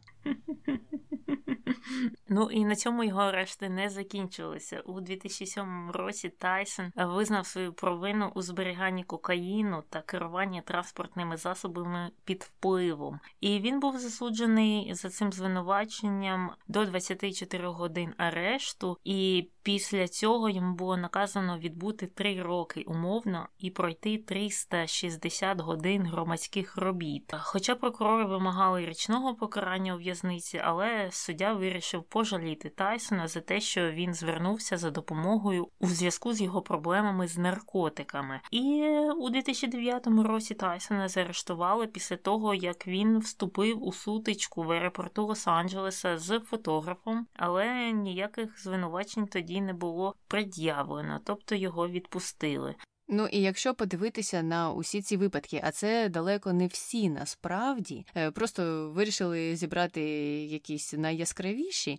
[2.28, 4.80] Ну і на цьому його арешти не закінчилися.
[4.80, 12.42] У 2007 році Тайсон визнав свою провину у зберіганні кокаїну та керуванні транспортними засобами під
[12.42, 13.20] впливом.
[13.40, 18.98] І він був засуджений за цим звинуваченням до 24 годин арешту.
[19.04, 26.76] І після цього йому було наказано відбути 3 роки умовно і пройти 360 годин громадських
[26.76, 27.34] робіт.
[27.40, 30.17] Хоча прокурори вимагали річного покарання у в'язниці,
[30.64, 36.40] але суддя вирішив пожаліти Тайсона за те, що він звернувся за допомогою у зв'язку з
[36.40, 38.40] його проблемами з наркотиками.
[38.50, 38.88] І
[39.18, 46.18] у 2009 році Тайсона заарештували після того, як він вступив у сутичку в аеропорту Лос-Анджелеса
[46.18, 52.74] з фотографом, але ніяких звинувачень тоді не було пред'явлено, тобто його відпустили.
[53.08, 58.30] Ну і якщо подивитися на усі ці випадки, а це далеко не всі насправді, е,
[58.30, 60.00] просто вирішили зібрати
[60.44, 61.98] якісь найяскравіші,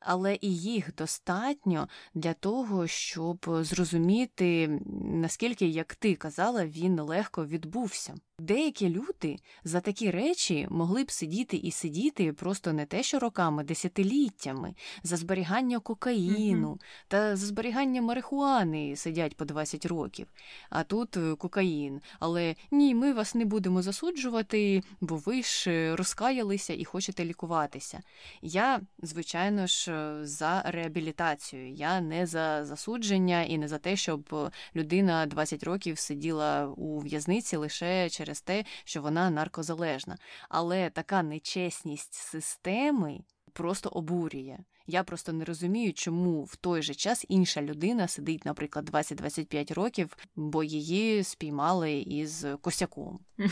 [0.00, 8.14] але і їх достатньо для того, щоб зрозуміти, наскільки, як ти казала, він легко відбувся.
[8.40, 13.64] Деякі люди за такі речі могли б сидіти і сидіти просто не те, що роками,
[13.64, 17.04] десятиліттями, за зберігання кокаїну mm-hmm.
[17.08, 20.26] та за зберігання марихуани сидять по 20 років.
[20.70, 22.00] А тут е, кокаїн.
[22.20, 28.00] Але ні, ми вас не будемо засуджувати, бо ви ж е, розкаялися і хочете лікуватися.
[28.42, 31.72] Я, звичайно ж, е, за реабілітацію.
[31.72, 37.56] Я не за засудження і не за те, щоб людина 20 років сиділа у в'язниці
[37.56, 40.16] лише через через те, що вона наркозалежна.
[40.48, 43.20] Але така нечесність системи
[43.52, 44.58] просто обурює.
[44.86, 50.16] Я просто не розумію, чому в той же час інша людина сидить, наприклад, 20-25 років,
[50.36, 53.20] бо її спіймали із косяком.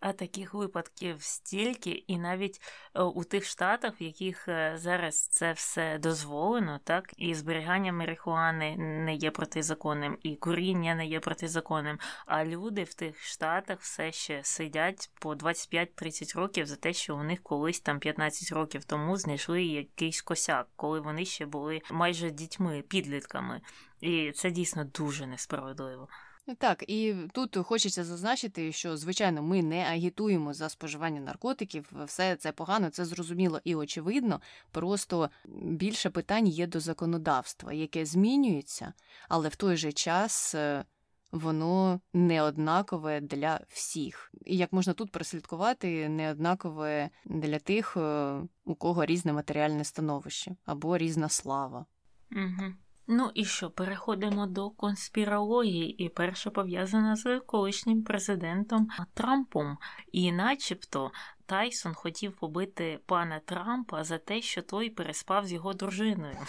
[0.00, 2.60] А таких випадків стільки, і навіть
[2.94, 8.76] е, у тих штатах, в яких е, зараз це все дозволено, так і зберігання марихуани
[8.76, 11.98] не є протизаконним, і куріння не є протизаконним.
[12.26, 17.22] А люди в тих штатах все ще сидять по 25-30 років за те, що у
[17.22, 22.84] них колись там 15 років тому знайшли якийсь косяк, коли вони ще були майже дітьми,
[22.88, 23.60] підлітками.
[24.00, 26.08] І це дійсно дуже несправедливо.
[26.54, 32.52] Так, і тут хочеться зазначити, що звичайно ми не агітуємо за споживання наркотиків, все це
[32.52, 34.40] погано, це зрозуміло і очевидно.
[34.70, 38.92] Просто більше питань є до законодавства, яке змінюється,
[39.28, 40.84] але в той же час е,
[41.32, 44.32] воно не однакове для всіх.
[44.44, 50.56] І як можна тут прослідкувати, не однакове для тих, е, у кого різне матеріальне становище
[50.64, 51.86] або різна слава.
[52.32, 52.72] Угу.
[53.08, 59.78] Ну і що, переходимо до конспірології, і перша пов'язана з колишнім президентом Трампом.
[60.12, 61.10] І начебто
[61.46, 66.36] Тайсон хотів побити пана Трампа за те, що той переспав з його дружиною.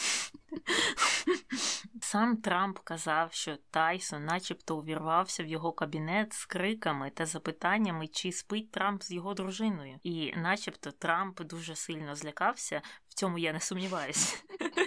[2.01, 8.31] Сам Трамп казав, що Тайсон, начебто, увірвався в його кабінет з криками та запитаннями, чи
[8.31, 9.99] спить Трамп з його дружиною.
[10.03, 12.81] І, начебто, Трамп дуже сильно злякався.
[13.09, 14.37] В цьому я не сумніваюся.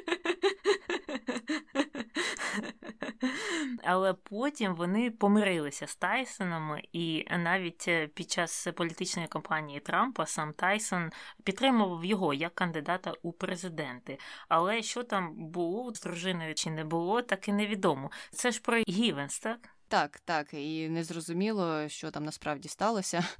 [3.84, 10.52] Але потім вони помирилися з Тайсоном, і навіть е, під час політичної кампанії Трампа сам
[10.52, 11.10] Тайсон
[11.44, 14.18] підтримував його як кандидата у президенти.
[14.48, 18.10] Але що там було з дружиною чи не було, так і невідомо.
[18.32, 19.79] Це ж про Гівенс, так?
[19.90, 23.24] Так, так, і незрозуміло, що там насправді сталося.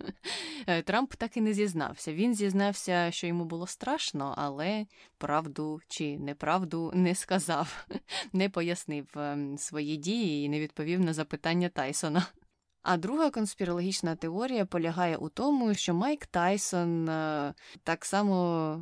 [0.66, 2.12] Е, Трамп так і не зізнався.
[2.12, 4.86] Він зізнався, що йому було страшно, але
[5.18, 7.86] правду чи неправду не сказав,
[8.32, 12.26] не пояснив ем, свої дії і не відповів на запитання Тайсона.
[12.82, 18.34] А друга конспірологічна теорія полягає у тому, що Майк Тайсон е, так само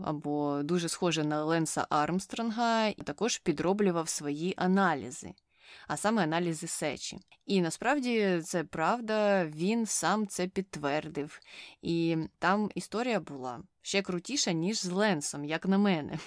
[0.04, 5.34] або дуже схоже на Ленса Армстронга, і також підроблював свої аналізи
[5.86, 7.18] а саме аналізи сечі.
[7.46, 11.40] І насправді це правда, він сам це підтвердив.
[11.82, 16.18] І там історія була ще крутіша, ніж з Ленсом, як на мене.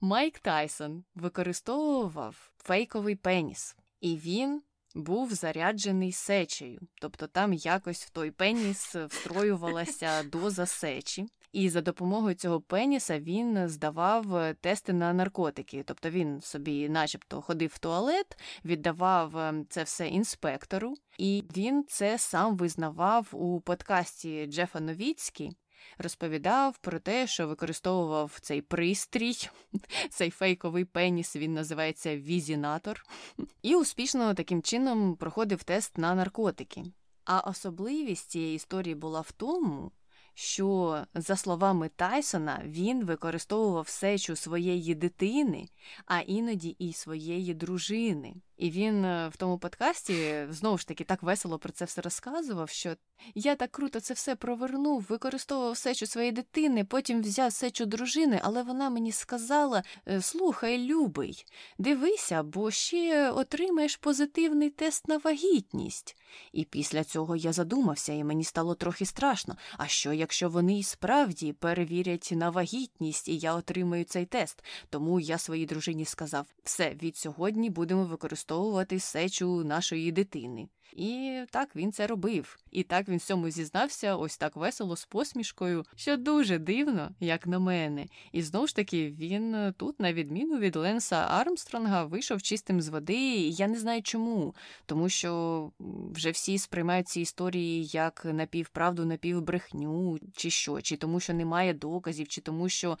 [0.00, 4.62] Майк Тайсон використовував фейковий пеніс, і він
[4.94, 11.26] був заряджений сечею, тобто там якось в той пеніс встроювалася доза сечі.
[11.52, 15.82] І за допомогою цього пеніса він здавав е, тести на наркотики.
[15.86, 22.18] Тобто він собі, начебто, ходив в туалет, віддавав ем, це все інспектору, і він це
[22.18, 25.50] сам визнавав у подкасті Джефа Новіцькі.
[25.98, 29.48] Розповідав про те, що використовував цей пристрій,
[30.10, 33.02] цей фейковий пеніс, він називається візінатор,
[33.62, 36.84] і успішно таким чином проходив тест на наркотики.
[37.24, 39.92] А особливість цієї історії була в тому,
[40.40, 45.68] що, за словами Тайсона, він використовував сечу своєї дитини,
[46.06, 48.34] а іноді і своєї дружини.
[48.60, 52.68] І він е, в тому подкасті знову ж таки так весело про це все розказував,
[52.68, 52.96] що
[53.34, 58.62] я так круто це все провернув, використовував сечу своєї дитини, потім взяв сечу дружини, але
[58.62, 61.44] вона мені сказала: «Е, слухай, любий,
[61.78, 66.16] дивися, бо ще отримаєш позитивний тест на вагітність.
[66.52, 69.56] І після цього я задумався, і мені стало трохи страшно.
[69.76, 74.64] А що, якщо вони і справді перевірять на вагітність, і я отримаю цей тест?
[74.90, 78.49] Тому я своїй дружині сказав: все, від сьогодні будемо використовувати
[78.98, 80.68] сечу нашої дитини.
[80.92, 82.58] І так він це робив.
[82.70, 87.58] І так він всьому зізнався, ось так весело, з посмішкою, що дуже дивно, як на
[87.58, 88.06] мене.
[88.32, 92.88] І знову ж таки, він е, тут, на відміну від Ленса Армстронга, вийшов чистим з
[92.88, 93.14] води.
[93.14, 94.54] І я не знаю чому,
[94.86, 95.70] тому що
[96.14, 102.28] вже всі сприймають ці історії як напівправду, напівбрехню, чи що, чи тому, що немає доказів,
[102.28, 102.98] чи тому, що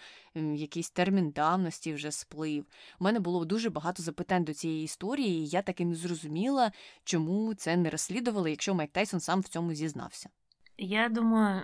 [0.54, 2.64] якийсь термін давності вже сплив.
[3.00, 6.72] У мене було дуже багато запитань до цієї історії, і я так і не зрозуміла,
[7.04, 10.28] чому це не розслідували, якщо Майк Тайсон сам в цьому зізнався.
[10.82, 11.62] Я думаю,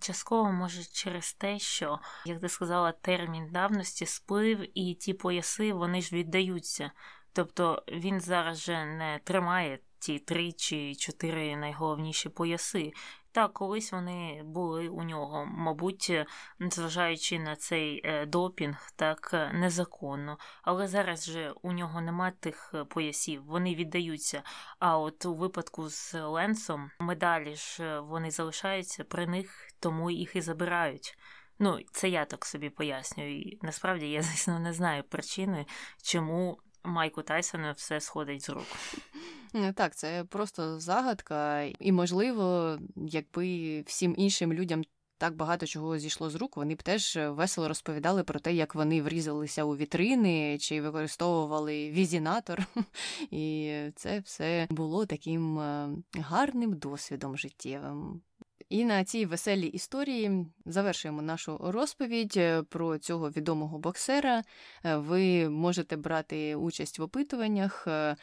[0.00, 6.02] частково може через те, що, як ти сказала, термін давності сплив, і ті пояси вони
[6.02, 6.90] ж віддаються.
[7.32, 12.92] Тобто він зараз же не тримає ті три чи чотири найголовніші пояси.
[13.36, 16.12] Так, колись вони були у нього, мабуть,
[16.58, 20.38] незважаючи на цей е, допінг, так е, незаконно.
[20.62, 24.42] Але зараз же у нього нема тих е, поясів, вони віддаються.
[24.78, 30.40] А от у випадку з Ленсом медалі ж вони залишаються при них, тому їх і
[30.40, 31.18] забирають.
[31.58, 33.40] Ну, це я так собі пояснюю.
[33.40, 35.66] І Насправді я, звісно, не знаю причини,
[36.02, 38.66] чому Майку Тайсону все сходить з рук.
[39.74, 44.82] Так, це просто загадка, і можливо, якби всім іншим людям.
[45.18, 49.02] Так багато чого зійшло з рук, вони б теж весело розповідали про те, як вони
[49.02, 52.66] врізалися у вітрини чи використовували візінатор,
[53.30, 58.22] і це все було таким е, гарним досвідом життєвим.
[58.68, 64.42] І на цій веселій історії завершуємо нашу розповідь е, про цього відомого боксера.
[64.84, 68.16] Е, ви можете брати участь в опитуваннях, е,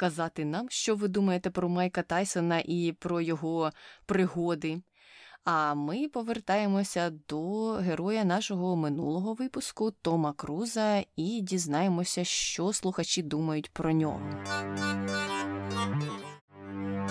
[0.00, 3.70] казати нам, що ви думаєте про Майка Тайсона і про його
[4.06, 4.82] пригоди.
[5.44, 13.70] А ми повертаємося до героя нашого минулого випуску Тома Круза і дізнаємося, що слухачі думають
[13.72, 14.30] про нього.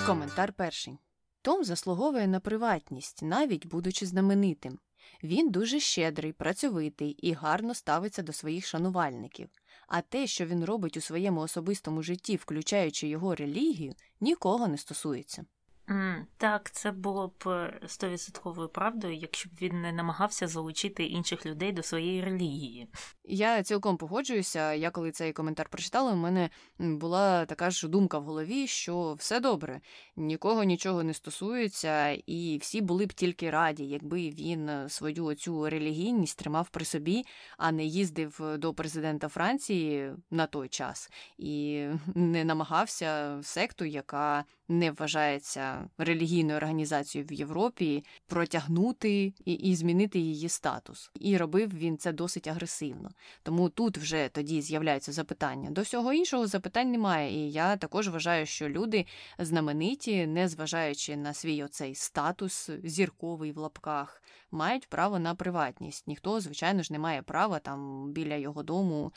[0.05, 0.97] Коментар перший.
[1.41, 4.79] Том заслуговує на приватність, навіть будучи знаменитим.
[5.23, 9.49] Він дуже щедрий, працьовитий і гарно ставиться до своїх шанувальників.
[9.89, 15.45] А те, що він робить у своєму особистому житті, включаючи його релігію, нікого не стосується.
[15.89, 21.71] Mm, так, це було б стовідсотковою правдою, якщо б він не намагався залучити інших людей
[21.71, 22.87] до своєї релігії.
[23.23, 24.73] Я цілком погоджуюся.
[24.73, 26.49] Я коли цей коментар прочитала, у мене
[26.79, 29.81] була така ж думка в голові, що все добре,
[30.15, 36.39] нікого нічого не стосується, і всі були б тільки раді, якби він свою оцю релігійність
[36.39, 37.25] тримав при собі,
[37.57, 41.85] а не їздив до президента Франції на той час і
[42.15, 50.49] не намагався секту, яка не вважається релігійною організацією в Європі, протягнути і, і змінити її
[50.49, 51.11] статус.
[51.19, 53.09] І робив він це досить агресивно.
[53.43, 55.69] Тому тут вже тоді з'являються запитання.
[55.69, 57.33] До всього іншого запитань немає.
[57.33, 59.05] І я також вважаю, що люди
[59.39, 66.07] знамениті, незважаючи на свій оцей статус зірковий в лапках, мають право на приватність.
[66.07, 69.13] Ніхто, звичайно ж, не має права там біля його дому,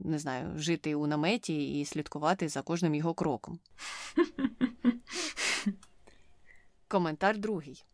[0.00, 3.58] не знаю, жити у наметі і слідкувати за кожним його кроком.
[6.90, 7.84] Коментар другий.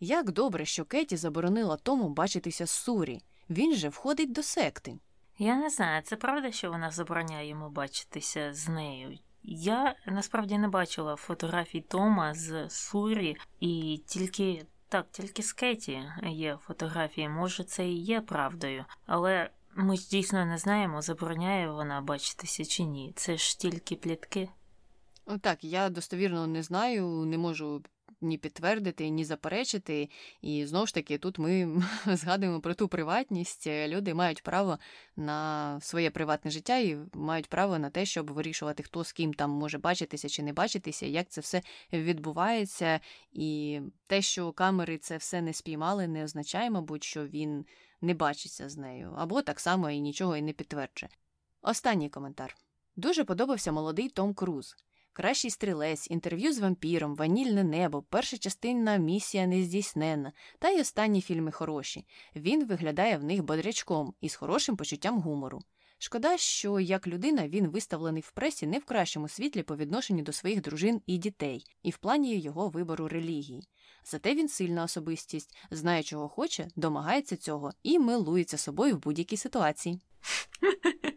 [0.00, 3.20] Як добре, що Кеті заборонила тому бачитися з Сурі.
[3.50, 4.98] Він же входить до секти.
[5.38, 9.18] Я не знаю, це правда, що вона забороняє йому бачитися з нею.
[9.42, 16.58] Я насправді не бачила фотографій Тома з Сурі, і тільки так, тільки з Кеті є
[16.66, 17.28] фотографії.
[17.28, 22.82] Може, це і є правдою, але ми ж дійсно не знаємо, забороняє вона бачитися чи
[22.82, 23.12] ні.
[23.16, 24.48] Це ж тільки плітки.
[25.40, 27.82] Так, я достовірно не знаю, не можу
[28.22, 30.10] ні підтвердити, ні заперечити.
[30.40, 33.66] І знову ж таки, тут ми згадуємо про ту приватність.
[33.66, 34.78] Люди мають право
[35.16, 39.50] на своє приватне життя і мають право на те, щоб вирішувати, хто з ким там
[39.50, 41.62] може бачитися чи не бачитися, як це все
[41.92, 43.00] відбувається.
[43.32, 47.66] І те, що камери це все не спіймали, не означає, мабуть, що він
[48.00, 51.10] не бачиться з нею, або так само і нічого і не підтверджує.
[51.62, 52.56] Останній коментар.
[52.96, 54.76] Дуже подобався молодий Том Круз.
[55.14, 61.52] Кращий стрілець, інтерв'ю з вампіром, Ванільне небо, перша частина місія нездійсненна, та й останні фільми
[61.52, 62.06] хороші.
[62.36, 65.60] Він виглядає в них бодрячком і з хорошим почуттям гумору.
[65.98, 70.32] Шкода, що як людина він виставлений в пресі не в кращому світлі по відношенню до
[70.32, 73.68] своїх дружин і дітей, і в плані його вибору релігії.
[74.04, 80.00] Зате він сильна особистість, знає, чого хоче, домагається цього і милується собою в будь-якій ситуації.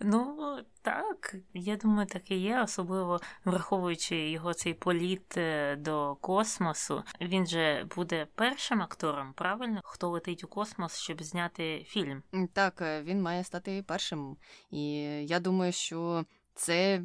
[0.00, 7.02] Ну, так, я думаю, так і є, особливо враховуючи його цей політ е, до космосу.
[7.20, 9.80] Він же буде першим актором, правильно?
[9.84, 12.22] Хто летить у космос, щоб зняти фільм?
[12.52, 14.36] Так, е, він має стати першим.
[14.70, 14.82] І
[15.26, 16.24] я думаю, що
[16.58, 17.02] це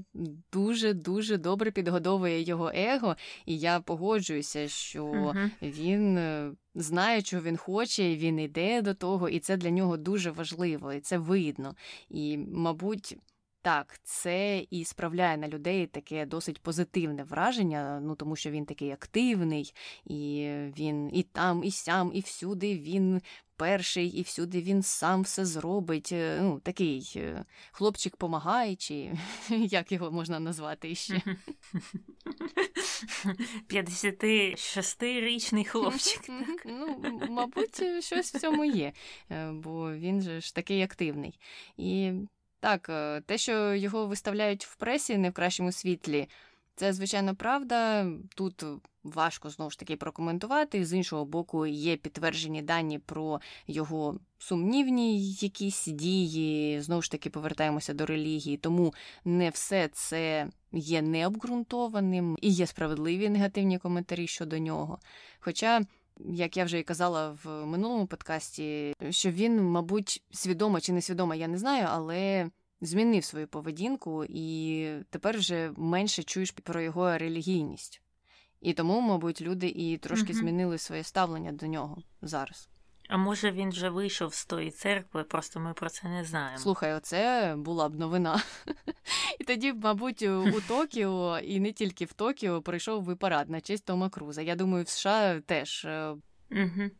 [0.51, 3.15] дуже-дуже добре підгодовує його его,
[3.45, 8.93] і я погоджуюся, що uh він е, знає, чого він хоче, і він йде до
[8.93, 11.75] того, і це для нього дуже важливо, і це видно.
[12.09, 13.17] І, мабуть.
[13.65, 18.91] Так, це і справляє на людей таке досить позитивне враження, ну тому що він такий
[18.91, 19.73] активний,
[20.05, 23.21] і він і там, і сям, і всюди він
[23.64, 26.10] перший, і всюди він сам все зробить.
[26.11, 29.11] Е, ну, Такий е, хлопчик помагає, чи
[29.49, 31.22] як його можна назвати іще.
[33.69, 36.22] 56-річний хлопчик.
[36.65, 38.94] Ну, Мабуть, щось в цьому є,
[39.31, 41.40] е, бо він же ж такий активний.
[41.77, 42.11] І
[42.60, 42.88] так,
[43.26, 46.27] те, що його виставляють в пресі не в кращому світлі,
[46.75, 48.07] це, звичайно, правда.
[48.35, 48.63] Тут
[49.03, 50.85] важко знову ж таки прокоментувати.
[50.85, 56.81] З іншого боку, є підтверджені дані про його сумнівні якісь дії.
[56.81, 58.93] Знову ж таки, повертаємося до релігії, тому
[59.25, 64.99] не все це є необґрунтованим і є справедливі негативні коментарі щодо нього.
[65.39, 65.81] Хоча.
[66.19, 71.47] Як я вже і казала в минулому подкасті, що він, мабуть, свідомо чи несвідомо, я
[71.47, 72.49] не знаю, але
[72.85, 78.01] змінив свою поведінку і тепер вже менше чуєш про його релігійність.
[78.61, 80.39] І тому, мабуть, люди і трошки угу.
[80.39, 82.69] змінили своє ставлення до нього зараз.
[83.10, 86.57] А може він вже вийшов з тої церкви, просто ми про це не знаємо.
[86.57, 88.41] Слухай, оце була б новина.
[89.39, 93.85] І тоді, мабуть, у Токіо, і не тільки в Токіо, прийшов би парад на честь
[93.85, 94.41] Тома Круза.
[94.41, 95.88] Я думаю, в США теж.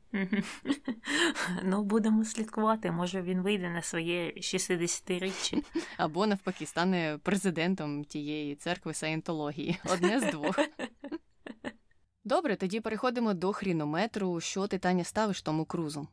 [1.64, 2.92] Ну, будемо слідкувати.
[2.92, 5.64] Може він вийде на своє 60-річчя.
[5.98, 9.80] Або навпаки стане президентом тієї церкви саєнтології.
[9.94, 10.60] Одне з двох.
[12.24, 14.40] Добре, тоді переходимо до хрінометру.
[14.40, 16.08] Що ти Таня ставиш тому крузу?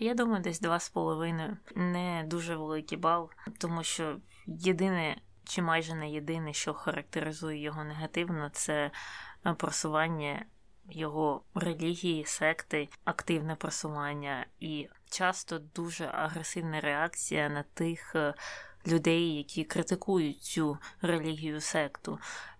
[0.00, 1.56] Я думаю, десь два з половиною.
[1.74, 8.50] Не дуже великий бал, тому що єдине чи майже не єдине, що характеризує його негативно,
[8.52, 8.90] це
[9.56, 10.46] просування
[10.88, 18.16] його релігії, секти, активне просування і часто дуже агресивна реакція на тих,
[18.86, 22.18] людей, які критикують цю релігію секту.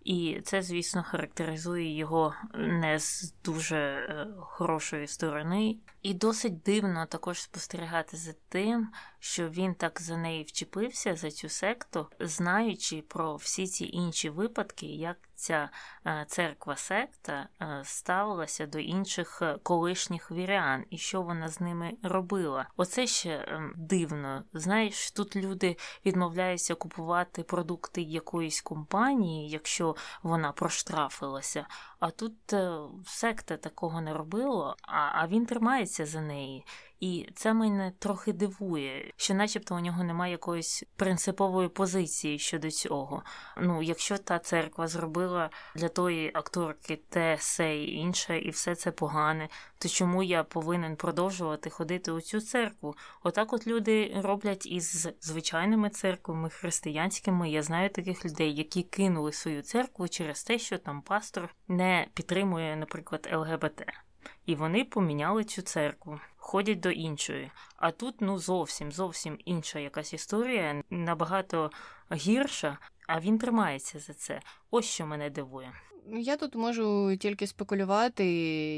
[0.08, 5.76] І це, звісно, характеризує його не з дуже е, хорошої сторони.
[6.02, 11.48] І досить дивно також спостерігати за тим, що він так за неї вчепився за цю
[11.48, 15.70] секту, знаючи про всі ці інші випадки, як ця
[16.06, 22.66] е, церква-секта е, ставилася до інших колишніх вірян і що вона з ними робила.
[22.76, 24.44] Оце ще дивно.
[24.52, 25.76] Знаєш, тут люди
[26.06, 31.66] відмовляються купувати продукти якоїсь компанії, якщо вона проштрафилася.
[31.98, 36.64] А тут е, секта такого не робила, а він тримається за неї.
[37.00, 43.22] І це мене трохи дивує, що, начебто, у нього немає якоїсь принципової позиції щодо цього.
[43.60, 48.90] Ну, якщо та церква зробила для тої акторки те, се і інше, і все це
[48.90, 49.48] погане,
[49.78, 52.94] то чому я повинен продовжувати ходити у цю церкву?
[53.22, 57.50] Отак, от люди роблять із звичайними церквами, християнськими.
[57.50, 62.76] Я знаю таких людей, які кинули свою церкву через те, що там пастор не підтримує,
[62.76, 63.82] наприклад, ЛГБТ.
[64.46, 67.50] І вони поміняли цю церкву, ходять до іншої.
[67.76, 71.70] А тут ну зовсім зовсім інша якась історія, набагато
[72.12, 74.40] гірша, а він тримається за це.
[74.70, 75.72] Ось що мене дивує.
[76.12, 78.24] Я тут можу тільки спекулювати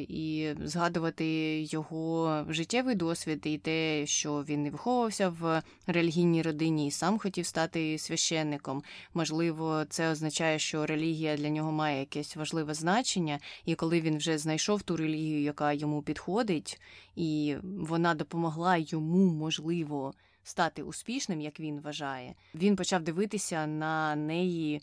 [0.09, 6.91] і згадувати його життєвий досвід і те, що він не виховувався в релігійній родині і
[6.91, 8.83] сам хотів стати священником.
[9.15, 14.39] Можливо, це означає, що релігія для нього має якесь важливе значення, і коли він вже
[14.39, 16.81] знайшов ту релігію, яка йому підходить,
[17.17, 24.83] і вона допомогла йому, можливо, стати успішним, як він вважає, він почав дивитися на неї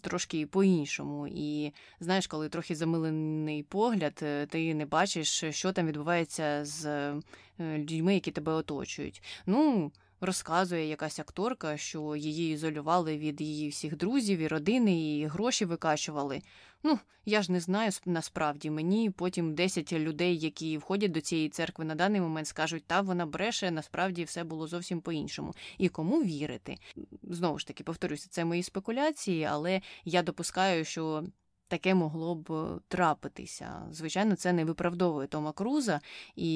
[0.00, 1.28] трошки по-іншому.
[1.28, 7.20] І знаєш, коли трохи замилений погляд, е, ти не бачиш, що там відбувається з е,
[7.58, 9.22] людьми, які тебе оточують.
[9.46, 15.64] Ну, розказує якась акторка, що її ізолювали від її всіх друзів і родини, і гроші
[15.64, 16.42] викачували.
[16.82, 18.70] Ну, я ж не знаю насправді.
[18.70, 23.26] Мені потім 10 людей, які входять до цієї церкви на даний момент, скажуть, та вона
[23.26, 25.54] бреше, насправді все було зовсім по-іншому.
[25.78, 26.76] І кому вірити?
[27.22, 31.24] Знову ж таки, повторюся, це мої спекуляції, але я допускаю, що
[31.68, 33.82] таке могло б е, трапитися.
[33.90, 36.00] Звичайно, це не виправдовує Тома Круза,
[36.36, 36.50] і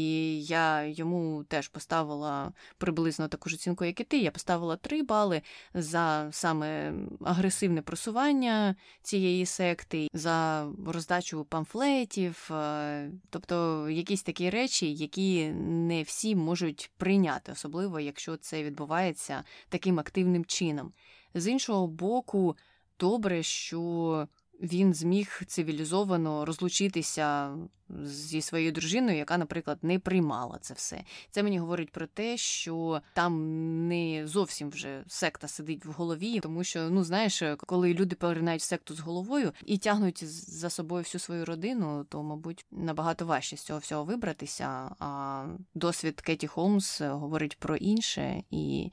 [0.45, 4.19] я йому теж поставила приблизно таку ж оцінку, як і ти.
[4.19, 5.43] Я поставила 3 бали
[5.75, 6.95] за саме
[7.25, 16.37] агресивне просування цієї секти, за роздачу памфлетів, е, тобто якісь такі речі, які не всі
[16.37, 20.93] можуть прийняти, особливо якщо це відбувається таким активним чином.
[21.35, 22.57] З іншого боку,
[22.99, 24.29] добре, що
[24.63, 27.57] він зміг цивілізовано розлучитися
[28.05, 31.05] зі своєю дружиною, яка, наприклад, не приймала це все.
[31.31, 36.65] Це мені говорить про те, що там не зовсім вже секта сидить в голові, тому
[36.65, 41.45] що, ну знаєш, коли люди поринають секту з головою і тягнуть за собою всю свою
[41.45, 44.91] родину, то, мабуть, набагато важче з цього всього вибратися.
[44.99, 45.45] А
[45.75, 48.91] досвід Кеті Холмс говорить про інше і.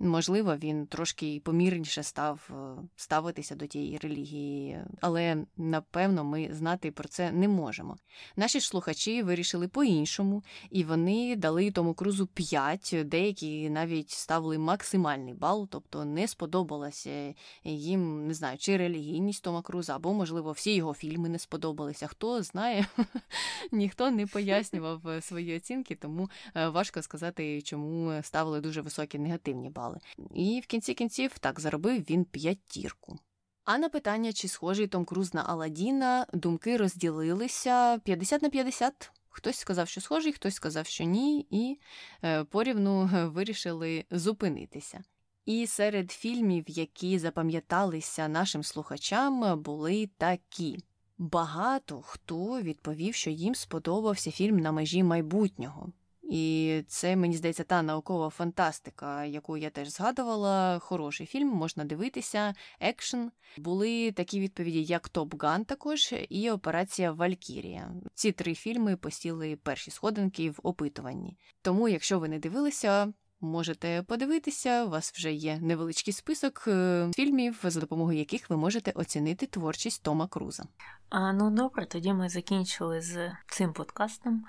[0.00, 7.08] Можливо, він трошки помірніше став е, ставитися до тієї релігії, але напевно ми знати про
[7.08, 7.96] це не можемо.
[8.36, 15.68] Наші слухачі вирішили по-іншому, і вони дали тому крузу 5, деякі навіть ставили максимальний бал,
[15.70, 17.34] тобто не сподобалася
[17.64, 22.06] їм, не знаю, чи релігійність Тома Круза, або, можливо, всі його фільми не сподобалися.
[22.06, 22.86] Хто знає,
[23.72, 29.70] ніхто не пояснював е, свої оцінки, тому е, важко сказати, чому ставили дуже високі негативні
[29.70, 30.00] бали працювали.
[30.34, 33.18] І в кінці кінців так заробив він п'ятірку.
[33.64, 39.10] А на питання, чи схожий Том Круз на Аладдіна, думки розділилися 50 на 50.
[39.28, 41.78] Хтось сказав, що схожий, хтось сказав, що ні, і
[42.24, 45.04] е, порівну вирішили зупинитися.
[45.46, 50.78] І серед фільмів, які запам'яталися нашим слухачам, були такі.
[51.18, 55.92] Багато хто відповів, що їм сподобався фільм на межі майбутнього.
[56.30, 60.78] І це, мені здається, та наукова фантастика, яку я теж згадувала.
[60.78, 63.30] Хороший фільм, можна дивитися, екшен.
[63.58, 67.90] Були такі відповіді, як Топ Ган, також і Операція Валькірія.
[68.14, 71.38] Ці три фільми посіли перші сходинки в опитуванні.
[71.62, 74.84] Тому, якщо ви не дивилися, можете подивитися.
[74.84, 80.02] У вас вже є невеличкий список е, фільмів, за допомогою яких ви можете оцінити творчість
[80.02, 80.64] Тома Круза.
[81.08, 84.44] А ну добре, тоді ми закінчили з цим подкастом.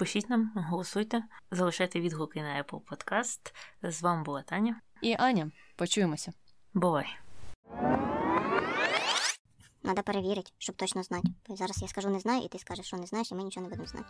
[0.00, 3.54] Пишіть нам, голосуйте, залишайте відгуки на Apple Podcast.
[3.82, 5.50] З вами була Таня і Аня.
[5.76, 6.32] Почуємося.
[6.74, 7.06] Бувай.
[9.82, 11.28] Надо перевірити, щоб точно знати.
[11.48, 13.76] Зараз я скажу не знаю, і ти скажеш, що не знаєш, і ми нічого не
[13.76, 14.08] будемо знати.